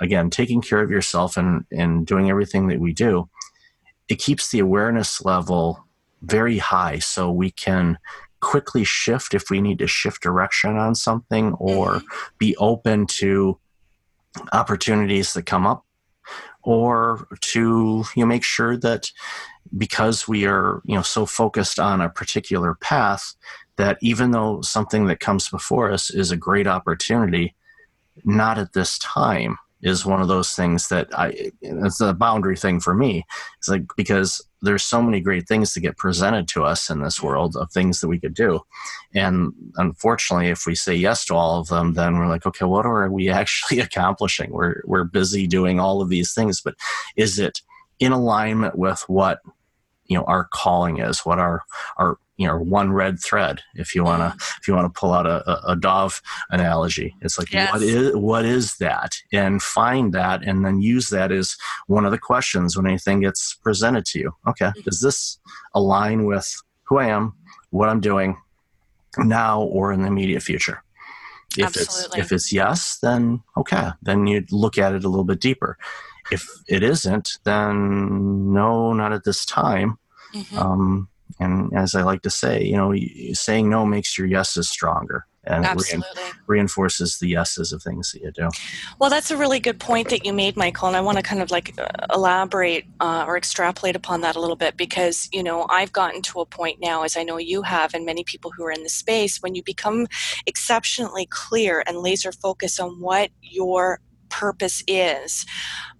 [0.00, 3.28] again, taking care of yourself and and doing everything that we do
[4.12, 5.86] it keeps the awareness level
[6.20, 7.98] very high so we can
[8.40, 12.06] quickly shift if we need to shift direction on something or mm-hmm.
[12.38, 13.58] be open to
[14.52, 15.86] opportunities that come up
[16.62, 19.10] or to you know, make sure that
[19.76, 23.34] because we are you know so focused on a particular path
[23.76, 27.54] that even though something that comes before us is a great opportunity
[28.24, 32.80] not at this time is one of those things that I it's a boundary thing
[32.80, 33.24] for me.
[33.58, 37.20] It's like because there's so many great things to get presented to us in this
[37.20, 38.60] world of things that we could do.
[39.12, 42.86] And unfortunately, if we say yes to all of them, then we're like, okay, what
[42.86, 44.52] are we actually accomplishing?
[44.52, 46.74] We're we're busy doing all of these things, but
[47.16, 47.60] is it
[47.98, 49.40] in alignment with what
[50.06, 51.62] you know our calling is, what our
[51.96, 54.52] our you know one red thread if you want to mm.
[54.60, 57.72] if you want to pull out a, a, a dove analogy it's like yes.
[57.72, 62.10] what is what is that and find that and then use that as one of
[62.10, 64.80] the questions when anything gets presented to you okay mm-hmm.
[64.80, 65.38] does this
[65.74, 67.32] align with who i am
[67.70, 68.36] what i'm doing
[69.18, 70.82] now or in the immediate future
[71.56, 72.20] if Absolutely.
[72.20, 75.78] it's if it's yes then okay then you look at it a little bit deeper
[76.32, 79.96] if it isn't then no not at this time
[80.34, 80.58] mm-hmm.
[80.58, 82.94] um, and as I like to say, you know,
[83.32, 86.22] saying no makes your yeses stronger and Absolutely.
[86.46, 88.48] reinforces the yeses of things that you do.
[88.98, 91.42] Well, that's a really good point that you made, Michael, and I want to kind
[91.42, 95.66] of like uh, elaborate uh, or extrapolate upon that a little bit because you know
[95.68, 98.64] I've gotten to a point now, as I know you have, and many people who
[98.64, 100.06] are in the space, when you become
[100.46, 103.98] exceptionally clear and laser focused on what your
[104.32, 105.46] purpose is.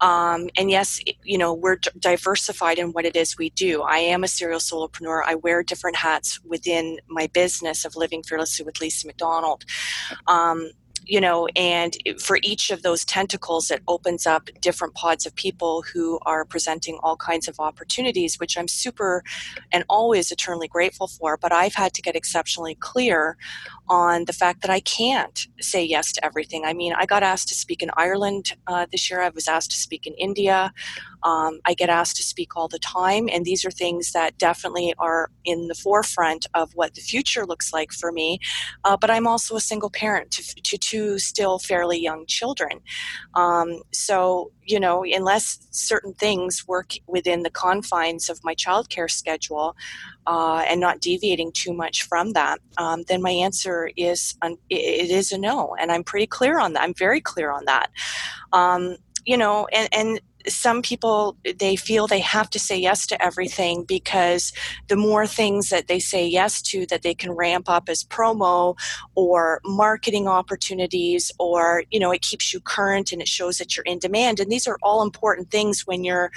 [0.00, 3.82] Um, and yes, you know, we're diversified in what it is we do.
[3.82, 5.22] I am a serial solopreneur.
[5.24, 9.64] I wear different hats within my business of living fearlessly with Lisa McDonald.
[10.26, 10.70] Um,
[11.04, 15.82] you know, and for each of those tentacles, it opens up different pods of people
[15.92, 19.22] who are presenting all kinds of opportunities, which I'm super
[19.72, 21.36] and always eternally grateful for.
[21.36, 23.36] But I've had to get exceptionally clear
[23.88, 26.64] on the fact that I can't say yes to everything.
[26.64, 29.70] I mean, I got asked to speak in Ireland uh, this year, I was asked
[29.72, 30.72] to speak in India.
[31.24, 34.94] Um, I get asked to speak all the time, and these are things that definitely
[34.98, 38.38] are in the forefront of what the future looks like for me.
[38.84, 42.80] Uh, but I'm also a single parent to, to two still fairly young children.
[43.34, 49.76] Um, so, you know, unless certain things work within the confines of my childcare schedule
[50.26, 54.36] uh, and not deviating too much from that, um, then my answer is
[54.70, 55.74] it is a no.
[55.80, 56.82] And I'm pretty clear on that.
[56.82, 57.90] I'm very clear on that.
[58.52, 63.22] Um, you know, and, and some people they feel they have to say yes to
[63.22, 64.52] everything because
[64.88, 68.76] the more things that they say yes to that they can ramp up as promo
[69.14, 73.84] or marketing opportunities or you know it keeps you current and it shows that you're
[73.84, 74.40] in demand.
[74.40, 76.30] And these are all important things when you're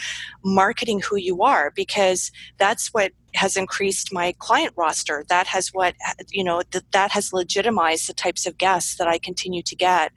[0.44, 5.24] marketing who you are because that's what has increased my client roster.
[5.30, 5.96] That has what
[6.32, 10.12] you know that that has legitimized the types of guests that I continue to get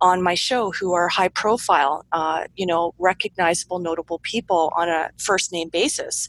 [0.00, 5.10] on my show, who are high profile, uh, you know, recognizable, notable people on a
[5.18, 6.28] first name basis.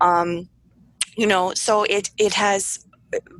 [0.00, 0.48] Um,
[1.16, 2.84] you know, so it it has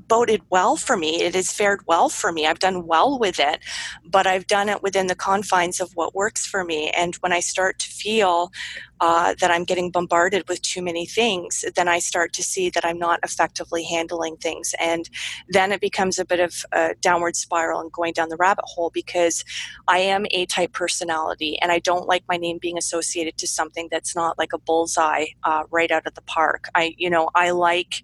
[0.08, 1.22] boded well for me.
[1.22, 2.46] It has fared well for me.
[2.46, 3.60] I've done well with it,
[4.04, 6.90] but I've done it within the confines of what works for me.
[6.90, 8.52] And when I start to feel
[9.00, 12.84] uh, that I'm getting bombarded with too many things, then I start to see that
[12.84, 14.74] I'm not effectively handling things.
[14.80, 15.08] And
[15.48, 18.90] then it becomes a bit of a downward spiral and going down the rabbit hole
[18.90, 19.44] because
[19.88, 23.88] I am A type personality and I don't like my name being associated to something
[23.90, 26.68] that's not like a bullseye uh, right out of the park.
[26.74, 28.02] I, you know, I like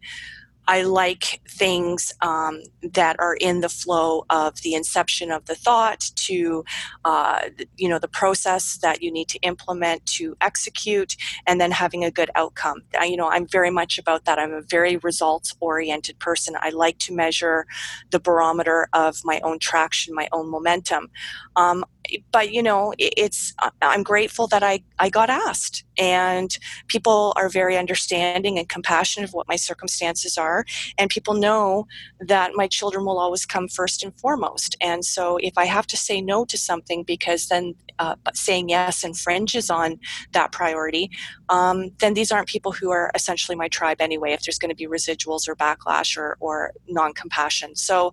[0.69, 6.11] I like things um, that are in the flow of the inception of the thought
[6.17, 6.65] to,
[7.05, 7.41] uh,
[7.77, 12.11] you know, the process that you need to implement to execute, and then having a
[12.11, 12.83] good outcome.
[12.99, 14.39] I, you know, I'm very much about that.
[14.39, 16.55] I'm a very results oriented person.
[16.61, 17.67] I like to measure
[18.11, 21.11] the barometer of my own traction, my own momentum.
[21.57, 21.85] Um,
[22.31, 27.77] but you know it's i'm grateful that i i got asked and people are very
[27.77, 30.52] understanding and compassionate of what my circumstances are
[30.99, 31.87] and people know
[32.21, 34.77] that my children will always come first and foremost.
[34.81, 39.05] And so if i have to say no to something because then uh, saying yes
[39.05, 39.99] infringes on
[40.33, 41.05] that priority
[41.49, 44.83] um, then these aren't people who are essentially my tribe anyway if there's going to
[44.85, 47.77] be residuals or backlash or, or non-compassion.
[47.77, 48.13] So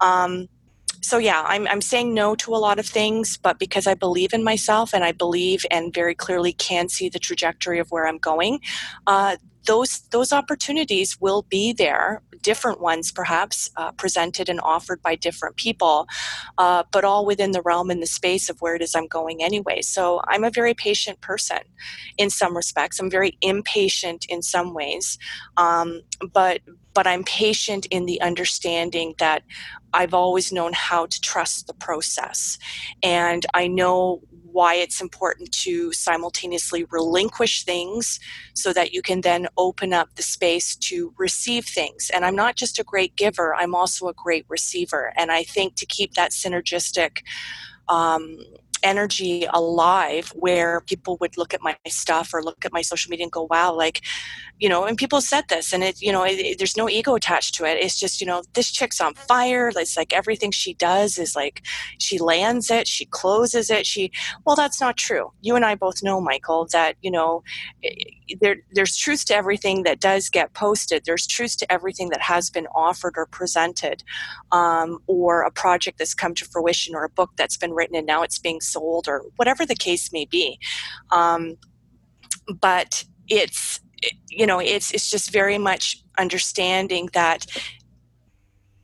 [0.00, 0.48] um,
[1.02, 4.32] so yeah, I'm I'm saying no to a lot of things, but because I believe
[4.32, 8.18] in myself and I believe and very clearly can see the trajectory of where I'm
[8.18, 8.60] going,
[9.06, 9.36] uh,
[9.66, 15.56] those those opportunities will be there different ones perhaps uh, presented and offered by different
[15.56, 16.06] people
[16.58, 19.42] uh, but all within the realm and the space of where it is i'm going
[19.42, 19.82] anyway.
[19.82, 21.58] So i'm a very patient person
[22.18, 23.00] in some respects.
[23.00, 25.18] I'm very impatient in some ways
[25.56, 26.02] um,
[26.32, 26.60] but
[26.94, 29.42] but i'm patient in the understanding that
[29.92, 32.58] i've always known how to trust the process.
[33.02, 34.22] And i know
[34.56, 38.18] why it's important to simultaneously relinquish things
[38.54, 42.10] so that you can then open up the space to receive things.
[42.14, 45.12] And I'm not just a great giver, I'm also a great receiver.
[45.14, 47.18] And I think to keep that synergistic
[47.88, 48.38] um,
[48.82, 53.24] energy alive where people would look at my stuff or look at my social media
[53.24, 54.02] and go wow like
[54.58, 57.14] you know and people said this and it you know it, it, there's no ego
[57.14, 57.78] attached to it.
[57.78, 59.70] It's just you know this chick's on fire.
[59.74, 61.62] It's like everything she does is like
[61.98, 64.10] she lands it she closes it she
[64.44, 65.32] well that's not true.
[65.40, 67.42] You and i both know michael that you know
[68.40, 71.04] there there's truth to everything that does get posted.
[71.04, 74.02] There's truth to everything that has been offered or presented
[74.52, 78.06] um, or a project that's come to fruition or a book that's been written and
[78.06, 80.58] now it's being sold or whatever the case may be.
[81.10, 81.56] Um,
[82.60, 83.80] but it's
[84.30, 87.46] you know it's it's just very much understanding that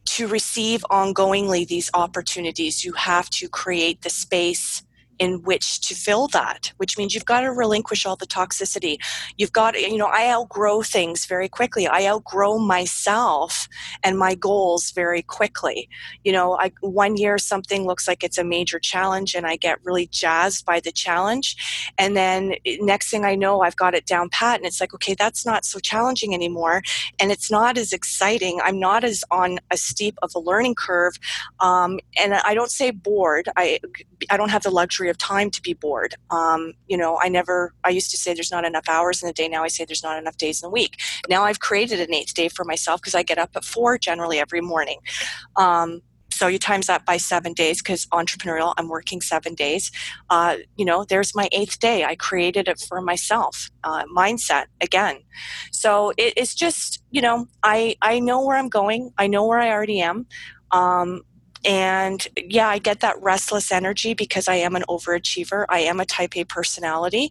[0.04, 4.82] to receive ongoingly these opportunities you have to create the space
[5.22, 8.96] in which to fill that, which means you've got to relinquish all the toxicity.
[9.38, 11.86] You've got, you know, I outgrow things very quickly.
[11.86, 13.68] I outgrow myself
[14.02, 15.88] and my goals very quickly.
[16.24, 19.78] You know, I, one year something looks like it's a major challenge and I get
[19.84, 21.54] really jazzed by the challenge.
[21.98, 24.92] And then eh, next thing I know, I've got it down pat and it's like,
[24.92, 26.82] okay, that's not so challenging anymore.
[27.20, 28.60] And it's not as exciting.
[28.64, 31.14] I'm not as on a steep of a learning curve.
[31.60, 33.48] Um, and I don't say bored.
[33.56, 33.78] I,
[34.30, 36.14] I don't have the luxury of time to be bored.
[36.30, 39.32] Um, you know, I never, I used to say there's not enough hours in the
[39.32, 39.48] day.
[39.48, 41.00] Now I say there's not enough days in the week.
[41.28, 44.38] Now I've created an eighth day for myself because I get up at four generally
[44.38, 44.98] every morning.
[45.56, 49.92] Um, so you times that by seven days because entrepreneurial i'm working seven days
[50.30, 55.18] uh, you know there's my eighth day i created it for myself uh, mindset again
[55.70, 59.58] so it, it's just you know i i know where i'm going i know where
[59.58, 60.26] i already am
[60.72, 61.22] um,
[61.64, 65.64] and yeah, I get that restless energy because I am an overachiever.
[65.68, 67.30] I am a type A personality.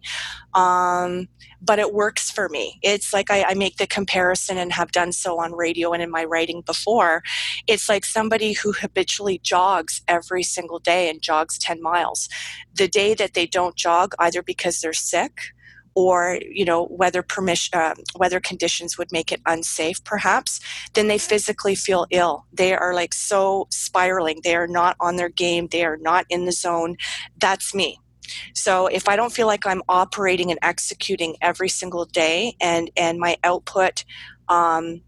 [0.54, 1.28] Um,
[1.60, 2.78] but it works for me.
[2.82, 6.10] It's like I, I, make the comparison and have done so on radio and in
[6.10, 7.22] my writing before.
[7.66, 12.28] It's like somebody who habitually jogs every single day and jogs 10 miles.
[12.74, 15.40] The day that they don't jog, either because they're sick,
[15.94, 20.60] or you know weather permission uh, weather conditions would make it unsafe perhaps
[20.94, 22.46] then they physically feel ill.
[22.52, 24.40] They are like so spiraling.
[24.42, 25.68] They are not on their game.
[25.68, 26.96] They are not in the zone.
[27.38, 27.98] That's me.
[28.54, 33.18] So if i don't feel like i'm operating and executing every single day and and
[33.18, 34.04] my output
[34.48, 35.02] um,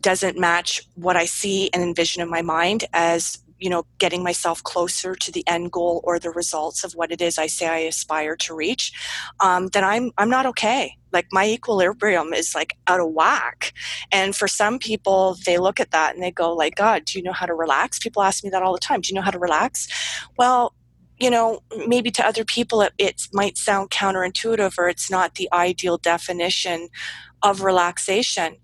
[0.00, 4.62] doesn't match what i see and envision in my mind as you know getting myself
[4.62, 7.78] closer to the end goal or the results of what it is i say i
[7.78, 8.92] aspire to reach
[9.40, 10.96] um, then i'm i'm not okay.
[11.12, 13.72] Like my equilibrium is like out of whack.
[14.10, 17.24] And for some people they look at that and they go like god do you
[17.24, 17.98] know how to relax?
[17.98, 19.00] People ask me that all the time.
[19.00, 19.88] Do you know how to relax?
[20.36, 20.74] Well
[21.20, 25.48] you know, maybe to other people it, it, might sound counterintuitive or it's not the
[25.52, 26.88] ideal definition
[27.40, 28.56] of relaxation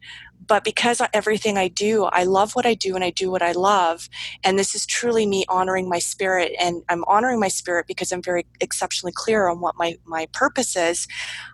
[0.46, 3.53] but because everything I do, I love what I do and I do what I
[3.53, 4.09] love.
[4.44, 6.53] And this is truly me honoring my spirit.
[6.61, 10.76] And I'm honoring my spirit because I'm very exceptionally clear on what my, my purpose
[10.76, 11.07] is.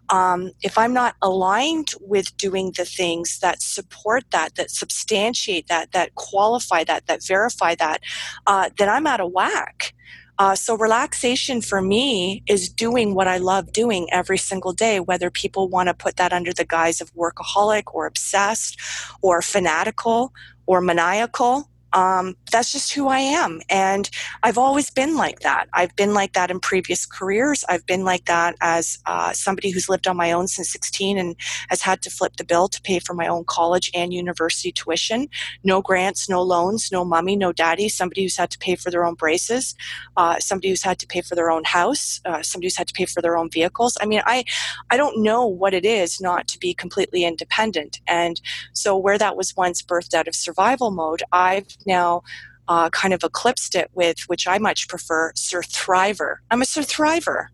[0.08, 5.92] Um, if I'm not aligned with doing the things that support that, that substantiate that,
[5.92, 8.02] that qualify that, that verify that,
[8.46, 9.94] uh, then I'm out of whack.
[10.38, 15.30] Uh, so relaxation for me is doing what I love doing every single day, whether
[15.30, 18.78] people want to put that under the guise of workaholic or obsessed
[19.22, 20.32] or fanatical
[20.66, 23.60] or maniacal um, that's just who I am.
[23.68, 24.08] And
[24.42, 25.68] I've always been like that.
[25.72, 27.64] I've been like that in previous careers.
[27.68, 31.36] I've been like that as uh, somebody who's lived on my own since 16 and
[31.68, 35.28] has had to flip the bill to pay for my own college and university tuition.
[35.64, 37.88] No grants, no loans, no mommy, no daddy.
[37.88, 39.74] Somebody who's had to pay for their own braces.
[40.16, 42.20] Uh, somebody who's had to pay for their own house.
[42.24, 43.96] Uh, somebody who's had to pay for their own vehicles.
[44.00, 44.44] I mean, I,
[44.90, 48.00] I don't know what it is not to be completely independent.
[48.06, 48.40] And
[48.72, 52.22] so where that was once birthed out of survival mode, I've now
[52.68, 56.36] uh, kind of eclipsed it with, which I much prefer, Sir Thriver.
[56.50, 57.46] I'm a Sir Thriver,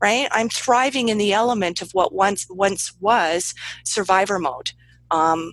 [0.00, 0.28] right?
[0.30, 3.54] I'm thriving in the element of what once once was
[3.84, 4.72] survivor mode.
[5.10, 5.52] Um,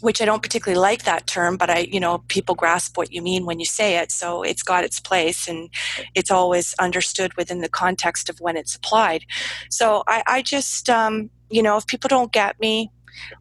[0.00, 3.22] which I don't particularly like that term, but I, you know, people grasp what you
[3.22, 4.12] mean when you say it.
[4.12, 5.70] So it's got its place and
[6.14, 9.24] it's always understood within the context of when it's applied.
[9.70, 12.90] So I, I just, um, you know, if people don't get me,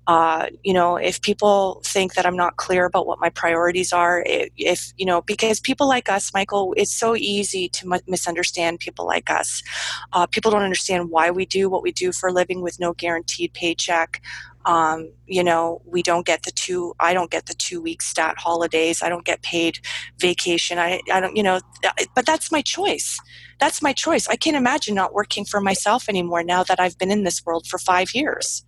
[0.07, 4.23] uh, you know, if people think that I'm not clear about what my priorities are,
[4.25, 9.29] if, you know, because people like us, Michael, it's so easy to misunderstand people like
[9.29, 9.63] us.
[10.13, 12.93] Uh, people don't understand why we do what we do for a living with no
[12.93, 14.21] guaranteed paycheck.
[14.65, 18.35] Um, you know, we don't get the two, I don't get the two week stat
[18.37, 19.03] holidays.
[19.03, 19.79] I don't get paid
[20.17, 20.79] vacation.
[20.79, 21.59] I, I don't, you know,
[22.15, 23.19] but that's my choice.
[23.59, 24.27] That's my choice.
[24.27, 27.67] I can't imagine not working for myself anymore now that I've been in this world
[27.67, 28.63] for five years.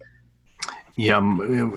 [0.97, 1.21] Yeah,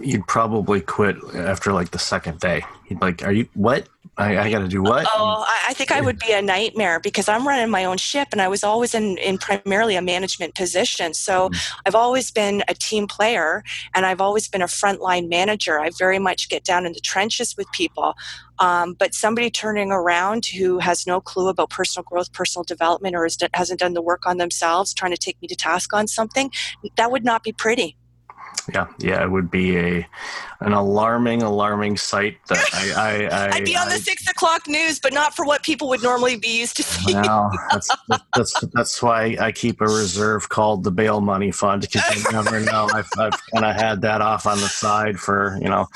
[0.00, 2.64] you'd probably quit after like the second day.
[2.88, 3.86] You'd like, are you what?
[4.16, 5.06] I, I got to do what?
[5.14, 8.40] Oh, I think I would be a nightmare because I'm running my own ship, and
[8.40, 11.12] I was always in in primarily a management position.
[11.12, 11.72] So mm.
[11.86, 13.62] I've always been a team player,
[13.94, 15.78] and I've always been a frontline manager.
[15.78, 18.14] I very much get down in the trenches with people.
[18.58, 23.28] Um, but somebody turning around who has no clue about personal growth, personal development, or
[23.52, 26.50] hasn't done the work on themselves, trying to take me to task on something,
[26.96, 27.96] that would not be pretty.
[28.72, 30.06] Yeah, yeah, it would be a
[30.62, 35.00] an alarming, alarming sight that I, I, I would be on the six o'clock news,
[35.00, 37.22] but not for what people would normally be used to seeing.
[37.22, 37.90] Well, that's,
[38.34, 42.60] that's that's why I keep a reserve called the bail money fund because you never
[42.64, 42.88] know.
[42.92, 45.86] I've, I've kind of had that off on the side for you know,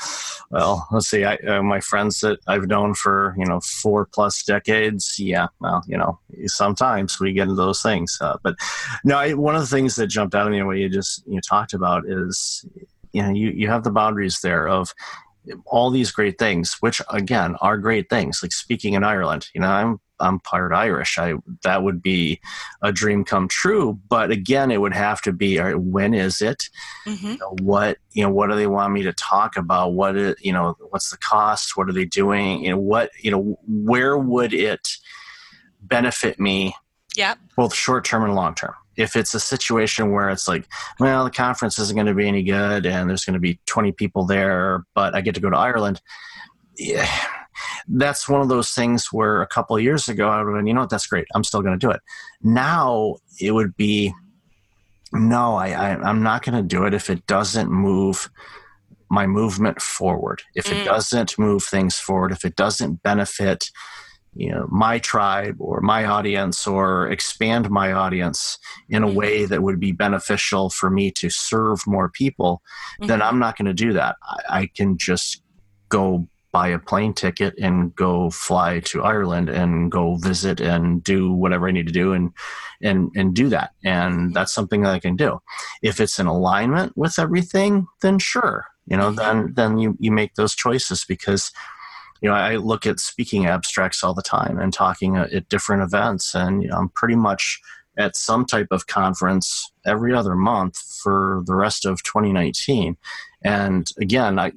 [0.49, 4.43] well, let's see, I, uh, my friends that I've known for you know four plus
[4.43, 5.19] decades.
[5.19, 8.55] Yeah, well, you know, sometimes we get into those things, uh, but
[9.03, 11.39] no, I, one of the things that jumped out at me what you just you
[11.39, 12.64] talked about is
[13.11, 14.93] you know you, you have the boundaries there of
[15.67, 19.47] all these great things which again are great things like speaking in ireland.
[19.53, 21.17] You know i'm i'm part irish.
[21.17, 22.39] I that would be
[22.81, 26.69] a dream come true but again it would have to be right, when is it?
[27.05, 27.27] Mm-hmm.
[27.27, 29.93] you know, what you know what do they want me to talk about?
[29.93, 31.77] What is you know what's the cost?
[31.77, 32.63] What are they doing?
[32.63, 34.87] You know what you know where would it
[35.81, 36.75] benefit me
[37.15, 40.67] yeah both short term and long term if it's a situation where it's like,
[40.99, 43.91] well, the conference isn't going to be any good and there's going to be 20
[43.93, 46.01] people there, but I get to go to Ireland.
[46.77, 47.09] Yeah,
[47.87, 50.67] that's one of those things where a couple of years ago I would have been,
[50.67, 51.27] you know what, that's great.
[51.33, 52.01] I'm still going to do it.
[52.41, 54.13] Now it would be,
[55.13, 58.29] no, I, I am not going to do it if it doesn't move
[59.09, 60.41] my movement forward.
[60.55, 60.85] If it mm.
[60.85, 63.69] doesn't move things forward, if it doesn't benefit
[64.35, 68.57] you know my tribe or my audience or expand my audience
[68.89, 69.15] in a mm-hmm.
[69.15, 72.61] way that would be beneficial for me to serve more people
[72.99, 73.07] mm-hmm.
[73.07, 75.41] then i'm not going to do that I, I, can just
[75.89, 81.31] go buy a plane ticket and go fly to ireland and go visit and do
[81.31, 82.31] whatever i need to do and
[82.81, 84.31] and and do that and mm-hmm.
[84.33, 85.39] that's something that i can do
[85.81, 89.45] if it's in alignment with everything then sure you know mm-hmm.
[89.45, 91.51] then then you you make those choices because
[92.25, 95.83] you know, I look at speaking abstracts all the time and talking at, at different
[95.83, 97.61] events, and you know, I'm pretty much
[97.99, 102.97] at some type of conference every other month for the rest of 2019.
[103.43, 104.53] And again, I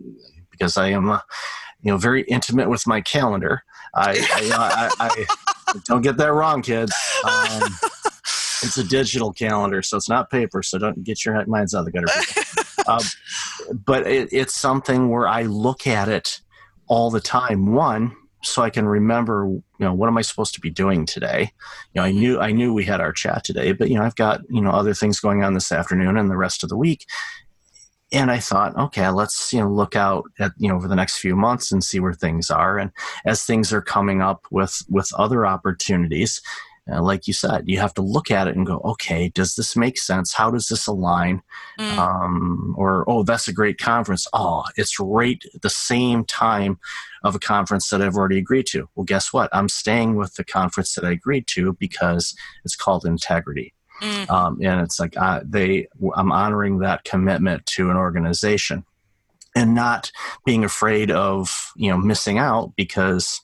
[0.50, 1.20] because I am, uh,
[1.82, 3.64] you know, very intimate with my calendar.
[3.94, 5.24] I, I, I,
[5.68, 6.94] I don't get that wrong, kids.
[7.22, 7.70] Um,
[8.62, 10.62] it's a digital calendar, so it's not paper.
[10.62, 12.64] So don't get your minds out of the gutter.
[12.86, 13.04] Uh,
[13.84, 16.40] but it, it's something where I look at it
[16.88, 17.72] all the time.
[17.72, 21.52] One, so I can remember, you know, what am I supposed to be doing today?
[21.92, 24.16] You know, I knew I knew we had our chat today, but you know, I've
[24.16, 27.06] got you know other things going on this afternoon and the rest of the week.
[28.10, 31.18] And I thought, okay, let's you know look out at you know over the next
[31.18, 32.78] few months and see where things are.
[32.78, 32.92] And
[33.26, 36.40] as things are coming up with with other opportunities,
[36.90, 39.76] uh, like you said, you have to look at it and go, okay, does this
[39.76, 40.32] make sense?
[40.32, 41.42] How does this align?
[41.78, 41.98] Mm.
[41.98, 44.26] Um, or, oh, that's a great conference.
[44.32, 46.78] Oh, it's right at the same time
[47.24, 48.88] of a conference that I've already agreed to.
[48.94, 49.50] Well, guess what?
[49.52, 52.34] I'm staying with the conference that I agreed to because
[52.64, 53.74] it's called integrity.
[54.00, 54.30] Mm.
[54.30, 58.84] Um, and it's like I, they, I'm honoring that commitment to an organization
[59.56, 60.12] and not
[60.44, 63.40] being afraid of you know missing out because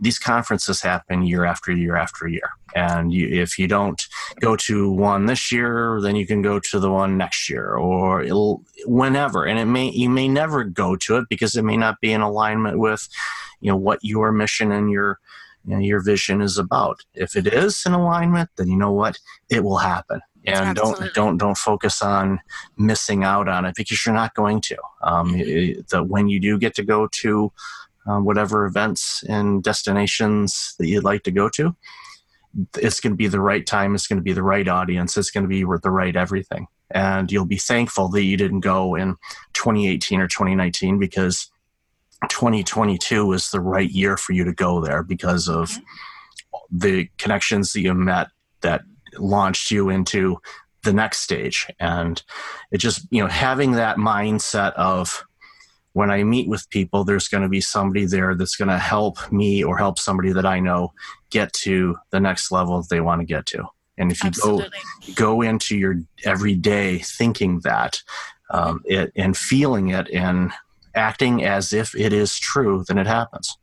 [0.00, 2.50] these conferences happen year after year after year.
[2.74, 4.02] And you, if you don't
[4.40, 8.24] go to one this year, then you can go to the one next year or
[8.84, 9.44] whenever.
[9.44, 12.20] And it may you may never go to it because it may not be in
[12.20, 13.08] alignment with,
[13.60, 15.18] you know, what your mission and your
[15.66, 17.00] you know, your vision is about.
[17.14, 19.18] If it is in alignment, then you know what
[19.50, 20.20] it will happen.
[20.46, 21.06] And Absolutely.
[21.06, 22.40] don't don't don't focus on
[22.76, 24.76] missing out on it because you're not going to.
[25.02, 25.80] Um, mm-hmm.
[25.88, 27.52] the, when you do get to go to
[28.06, 31.74] um, whatever events and destinations that you'd like to go to.
[32.78, 33.94] It's going to be the right time.
[33.94, 35.16] It's going to be the right audience.
[35.16, 36.66] It's going to be the right everything.
[36.90, 39.16] And you'll be thankful that you didn't go in
[39.54, 41.50] 2018 or 2019 because
[42.28, 46.78] 2022 is the right year for you to go there because of mm-hmm.
[46.78, 48.28] the connections that you met
[48.62, 48.82] that
[49.18, 50.38] launched you into
[50.82, 51.66] the next stage.
[51.80, 52.22] And
[52.70, 55.25] it just, you know, having that mindset of,
[55.96, 59.32] when I meet with people, there's going to be somebody there that's going to help
[59.32, 60.92] me or help somebody that I know
[61.30, 63.64] get to the next level that they want to get to.
[63.96, 64.78] And if you Absolutely.
[65.14, 68.02] go go into your everyday thinking that
[68.50, 70.52] um, it, and feeling it and
[70.94, 73.56] acting as if it is true, then it happens.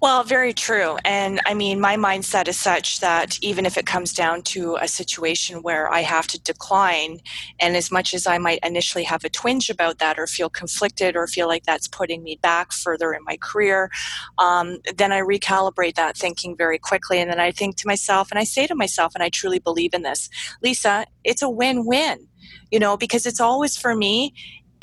[0.00, 0.96] Well, very true.
[1.04, 4.88] And I mean, my mindset is such that even if it comes down to a
[4.88, 7.20] situation where I have to decline,
[7.60, 11.16] and as much as I might initially have a twinge about that or feel conflicted
[11.16, 13.90] or feel like that's putting me back further in my career,
[14.38, 17.20] um, then I recalibrate that thinking very quickly.
[17.20, 19.94] And then I think to myself, and I say to myself, and I truly believe
[19.94, 20.28] in this
[20.62, 22.28] Lisa, it's a win win
[22.70, 24.34] you know because it's always for me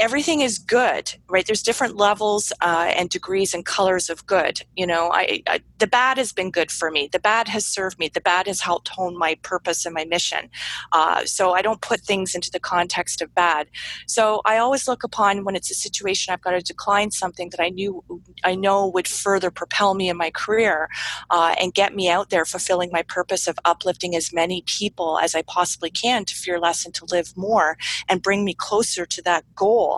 [0.01, 1.45] everything is good right?
[1.47, 5.11] There's different levels uh, and degrees and colors of good you know?
[5.13, 7.09] I, I, the bad has been good for me.
[7.11, 8.09] The bad has served me.
[8.09, 10.49] The bad has helped hone my purpose and my mission.
[10.91, 13.67] Uh, so i don't put things into the context of bad.
[14.07, 17.59] So i always look upon when it's a situation i've got to decline something that
[17.59, 18.03] i knew
[18.43, 20.89] i know would further propel me in my career
[21.29, 25.35] uh, and get me out there fulfilling my purpose of uplifting as many people as
[25.35, 27.77] i possibly can to fear less and to live more
[28.09, 29.90] and bring me closer to that goal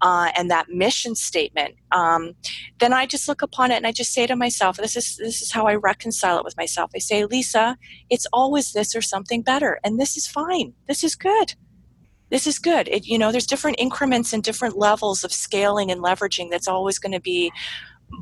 [0.00, 2.34] uh, and that mission statement, um,
[2.80, 5.42] then I just look upon it and I just say to myself, this is this
[5.42, 6.90] is how I reconcile it with myself.
[6.94, 7.76] I say, Lisa,
[8.10, 10.74] it's always this or something better, and this is fine.
[10.86, 11.54] This is good
[12.30, 12.88] this is good.
[12.88, 16.98] It, you know, there's different increments and different levels of scaling and leveraging that's always
[16.98, 17.50] going to be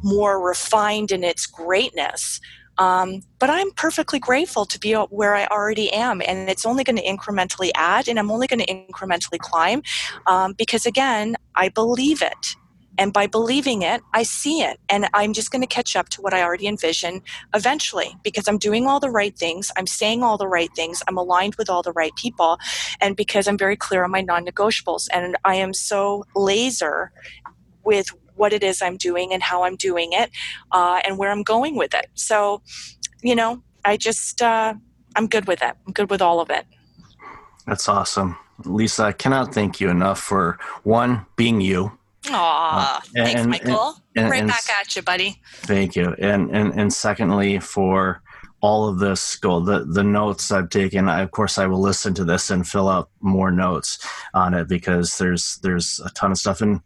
[0.03, 2.41] more refined in its greatness.
[2.79, 6.97] Um, but I'm perfectly grateful to be where I already am, and it's only going
[6.97, 9.83] to incrementally add, and I'm only going to incrementally climb
[10.27, 12.57] um, because, again, I believe it.
[12.99, 14.79] And by believing it, I see it.
[14.89, 17.21] And I'm just going to catch up to what I already envision
[17.55, 19.71] eventually because I'm doing all the right things.
[19.77, 21.03] I'm saying all the right things.
[21.07, 22.59] I'm aligned with all the right people.
[23.01, 25.09] And because I'm very clear on my non negotiables.
[25.13, 27.13] And I am so laser
[27.85, 30.31] with what it is I'm doing and how I'm doing it
[30.73, 32.07] uh, and where I'm going with it.
[32.15, 32.63] So,
[33.23, 34.75] you know, I just, uh,
[35.15, 35.75] I'm good with it.
[35.87, 36.67] I'm good with all of it.
[37.67, 38.37] That's awesome.
[38.65, 41.99] Lisa, I cannot thank you enough for one, being you.
[42.31, 43.95] Aw, uh, thanks, and, Michael.
[44.15, 45.41] And, and, right back at you, buddy.
[45.63, 46.15] Thank you.
[46.19, 48.23] And, and, and secondly, for
[48.67, 52.15] all of this goal, the, the notes I've taken, I, of course, I will listen
[52.15, 54.05] to this and fill out more notes
[54.35, 56.61] on it because there's, there's a ton of stuff.
[56.61, 56.81] And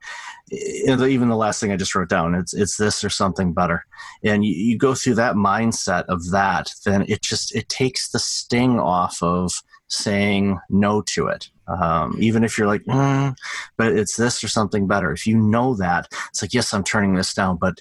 [0.53, 3.87] even the last thing I just wrote down, it's it's this or something better.
[4.22, 8.18] And you, you go through that mindset of that, then it just it takes the
[8.18, 11.49] sting off of saying no to it.
[11.66, 13.35] Um, even if you're like, mm,
[13.78, 15.12] but it's this or something better.
[15.12, 17.81] If you know that, it's like, yes, I'm turning this down, but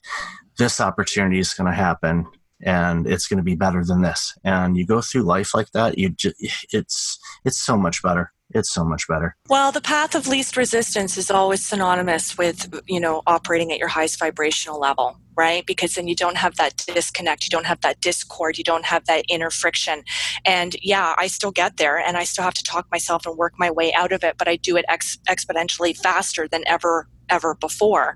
[0.58, 2.28] this opportunity is going to happen
[2.64, 4.34] and it's going to be better than this.
[4.43, 6.36] And you go through life like that, you just,
[6.72, 9.36] it's it's so much better it's so much better.
[9.47, 13.88] Well, the path of least resistance is always synonymous with, you know, operating at your
[13.88, 15.66] highest vibrational level, right?
[15.66, 19.05] Because then you don't have that disconnect, you don't have that discord, you don't have
[19.05, 20.03] that inner friction.
[20.45, 23.53] And yeah, I still get there and I still have to talk myself and work
[23.57, 27.56] my way out of it, but I do it ex- exponentially faster than ever ever
[27.56, 28.16] before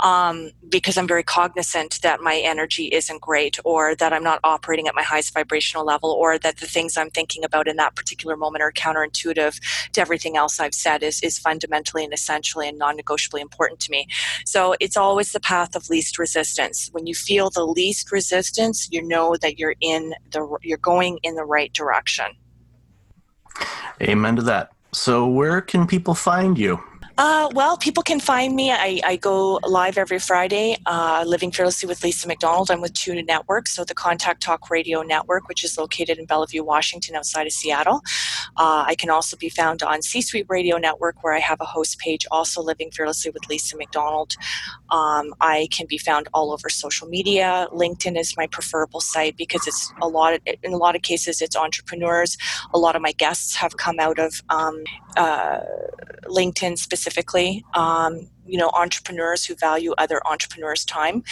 [0.00, 4.88] um, because I'm very cognizant that my energy isn't great or that I'm not operating
[4.88, 8.36] at my highest vibrational level or that the things I'm thinking about in that particular
[8.36, 12.96] moment are counterintuitive to everything else I've said is, is fundamentally and essentially and non
[12.96, 14.06] negotiably important to me.
[14.44, 16.88] So it's always the path of least resistance.
[16.92, 21.34] When you feel the least resistance, you know that you're in the you're going in
[21.34, 22.26] the right direction.
[24.02, 24.72] Amen to that.
[24.92, 26.82] So, where can people find you?
[27.18, 28.70] Uh, well, people can find me.
[28.70, 32.70] I, I go live every Friday, uh, Living Fearlessly with Lisa McDonald.
[32.70, 36.62] I'm with Tuna Network, so the Contact Talk Radio Network, which is located in Bellevue,
[36.62, 38.00] Washington, outside of Seattle.
[38.56, 41.66] Uh, I can also be found on C Suite Radio Network, where I have a
[41.66, 44.36] host page, also Living Fearlessly with Lisa McDonald.
[44.90, 47.68] Um, I can be found all over social media.
[47.72, 51.42] LinkedIn is my preferable site because it's a lot of, in a lot of cases,
[51.42, 52.38] it's entrepreneurs.
[52.72, 54.84] A lot of my guests have come out of um,
[55.16, 55.60] uh,
[56.24, 57.09] LinkedIn specifically.
[57.74, 61.22] Um, you know, entrepreneurs who value other entrepreneurs' time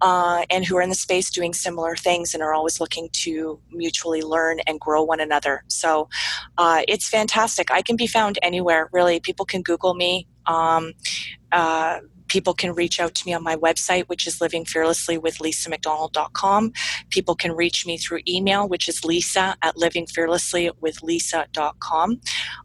[0.00, 3.60] uh, and who are in the space doing similar things and are always looking to
[3.70, 5.62] mutually learn and grow one another.
[5.68, 6.08] So
[6.58, 7.70] uh, it's fantastic.
[7.70, 9.20] I can be found anywhere, really.
[9.20, 10.26] People can Google me.
[10.46, 10.94] Um,
[11.52, 12.00] uh,
[12.34, 16.72] people can reach out to me on my website, which is livingfearlessly with lisamcdonald.com.
[17.10, 22.20] People can reach me through email, which is lisa at livingfearlessly with lisa.com.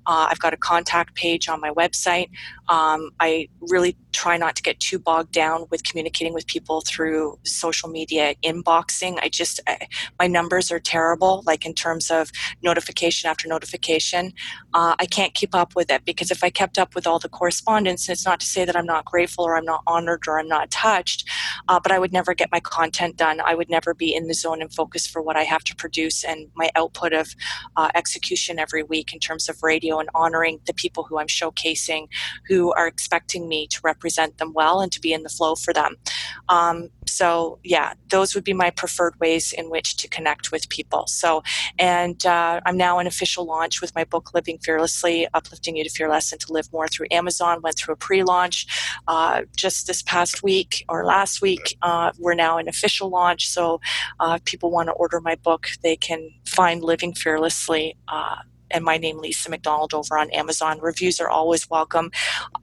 [0.07, 2.30] Uh, I've got a contact page on my website.
[2.70, 7.39] Um, I really try not to get too bogged down with communicating with people through
[7.43, 9.20] social media inboxing.
[9.22, 9.88] I just, I,
[10.20, 12.32] my numbers are terrible, like in terms of
[12.63, 14.34] notification after notification.
[14.74, 17.30] Uh, I can't keep up with it because if I kept up with all the
[17.30, 20.47] correspondence, it's not to say that I'm not grateful or I'm not honored or I'm
[20.47, 21.28] not touched,
[21.67, 23.41] uh, but I would never get my content done.
[23.41, 26.24] I would never be in the zone and focus for what I have to produce
[26.24, 27.30] and my output of
[27.78, 32.07] uh, execution every week in terms of radio and honoring the people who I'm showcasing
[32.47, 35.74] who are expecting me to represent them well and to be in the flow for
[35.74, 35.95] them.
[36.47, 41.07] Um, so, yeah, those would be my preferred ways in which to connect with people.
[41.07, 41.43] So,
[41.78, 45.89] and uh, I'm now in official launch with my book, Living Fearlessly Uplifting You to
[45.89, 47.62] Fearless and to Live More through Amazon.
[47.62, 48.68] Went through a pre launch
[49.07, 51.78] uh, just this past week or last week.
[51.82, 53.47] Uh, we're now in official launch.
[53.49, 53.82] So,
[54.20, 58.38] uh, if people want to order my book, they can find Living Fearlessly uh,
[58.72, 60.80] and my name Lisa McDonald over on Amazon.
[60.82, 62.11] Reviews are always welcome.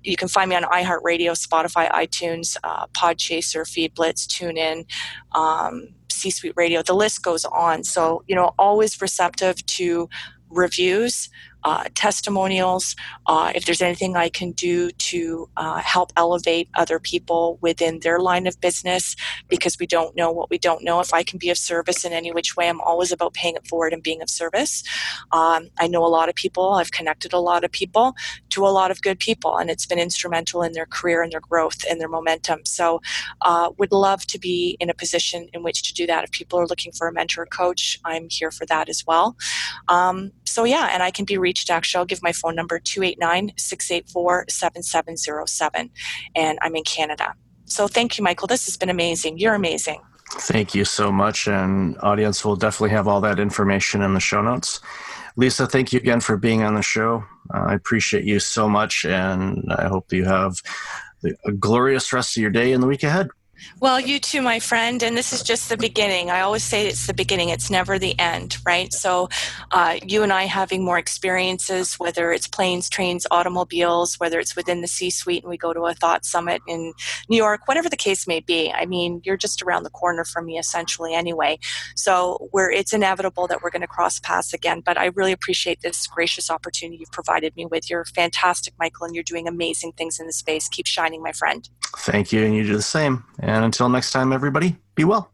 [0.03, 4.87] You can find me on iHeartRadio, Spotify, iTunes, uh, Podchaser, FeedBlitz, TuneIn,
[5.33, 6.83] um, C Suite Radio.
[6.83, 7.85] The list goes on.
[7.85, 10.09] So you know, always receptive to
[10.49, 11.29] reviews
[11.67, 12.95] uh, testimonials,
[13.27, 18.21] uh, if there's anything I can do to uh, help elevate other people within their
[18.21, 19.17] line of business,
[19.49, 21.01] because we don't know what we don't know.
[21.01, 23.67] If I can be of service in any which way, I'm always about paying it
[23.67, 24.85] forward and being of service.
[25.33, 28.15] Um, I know a lot of people, I've connected a lot of people
[28.51, 31.41] to a lot of good people, and it's been instrumental in their career and their
[31.41, 32.61] growth and their momentum.
[32.65, 33.01] So,
[33.43, 36.23] uh, would love to be in a position in which to do that.
[36.23, 39.37] If people are looking for a mentor coach, I'm here for that as well.
[39.89, 42.79] Um, so, yeah, and I can be reached reached, actually, I'll give my phone number
[42.79, 45.91] 289 684 7707.
[46.35, 47.35] And I'm in Canada.
[47.65, 48.47] So thank you, Michael.
[48.47, 49.39] This has been amazing.
[49.39, 50.01] You're amazing.
[50.33, 51.49] Thank you so much.
[51.49, 54.81] And audience will definitely have all that information in the show notes.
[55.37, 57.25] Lisa, thank you again for being on the show.
[57.55, 60.61] Uh, I appreciate you so much, and I hope you have
[61.45, 63.29] a glorious rest of your day and the week ahead.
[63.81, 65.03] Well, you too, my friend.
[65.03, 66.31] And this is just the beginning.
[66.31, 68.93] I always say it's the beginning, it's never the end, right?
[68.93, 69.29] So,
[69.71, 74.81] uh, you and I having more experiences, whether it's planes, trains, automobiles, whether it's within
[74.81, 76.93] the C suite and we go to a thought summit in
[77.29, 78.73] New York, whatever the case may be.
[78.73, 81.59] I mean, you're just around the corner from me essentially anyway.
[81.95, 84.83] So, we're, it's inevitable that we're going to cross paths again.
[84.85, 87.91] But I really appreciate this gracious opportunity you've provided me with.
[87.91, 90.69] You're fantastic, Michael, and you're doing amazing things in the space.
[90.69, 91.69] Keep shining, my friend.
[91.99, 93.25] Thank you, and you do the same.
[93.47, 95.31] And until next time, everybody, be well.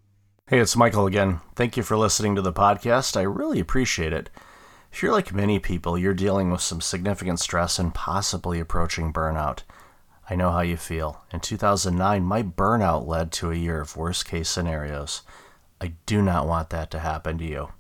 [0.47, 1.41] Hey, it's Michael again.
[1.57, 3.17] Thank you for listening to the podcast.
[3.17, 4.29] I really appreciate it.
[4.93, 9.61] If you're like many people, you're dealing with some significant stress and possibly approaching burnout.
[10.29, 11.25] I know how you feel.
[11.33, 15.23] In 2009, my burnout led to a year of worst case scenarios.
[15.81, 17.71] I do not want that to happen to you.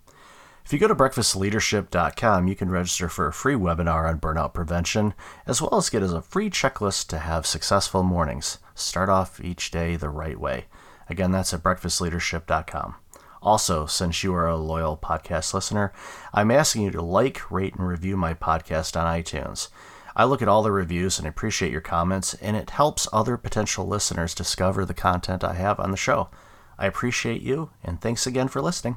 [0.64, 5.12] If you go to breakfastleadership.com, you can register for a free webinar on burnout prevention,
[5.46, 8.56] as well as get as a free checklist to have successful mornings.
[8.74, 10.66] Start off each day the right way.
[11.08, 12.94] Again, that's at breakfastleadership.com.
[13.42, 15.92] Also, since you are a loyal podcast listener,
[16.32, 19.68] I'm asking you to like, rate, and review my podcast on iTunes.
[20.14, 23.86] I look at all the reviews and appreciate your comments, and it helps other potential
[23.86, 26.28] listeners discover the content I have on the show.
[26.78, 28.96] I appreciate you, and thanks again for listening.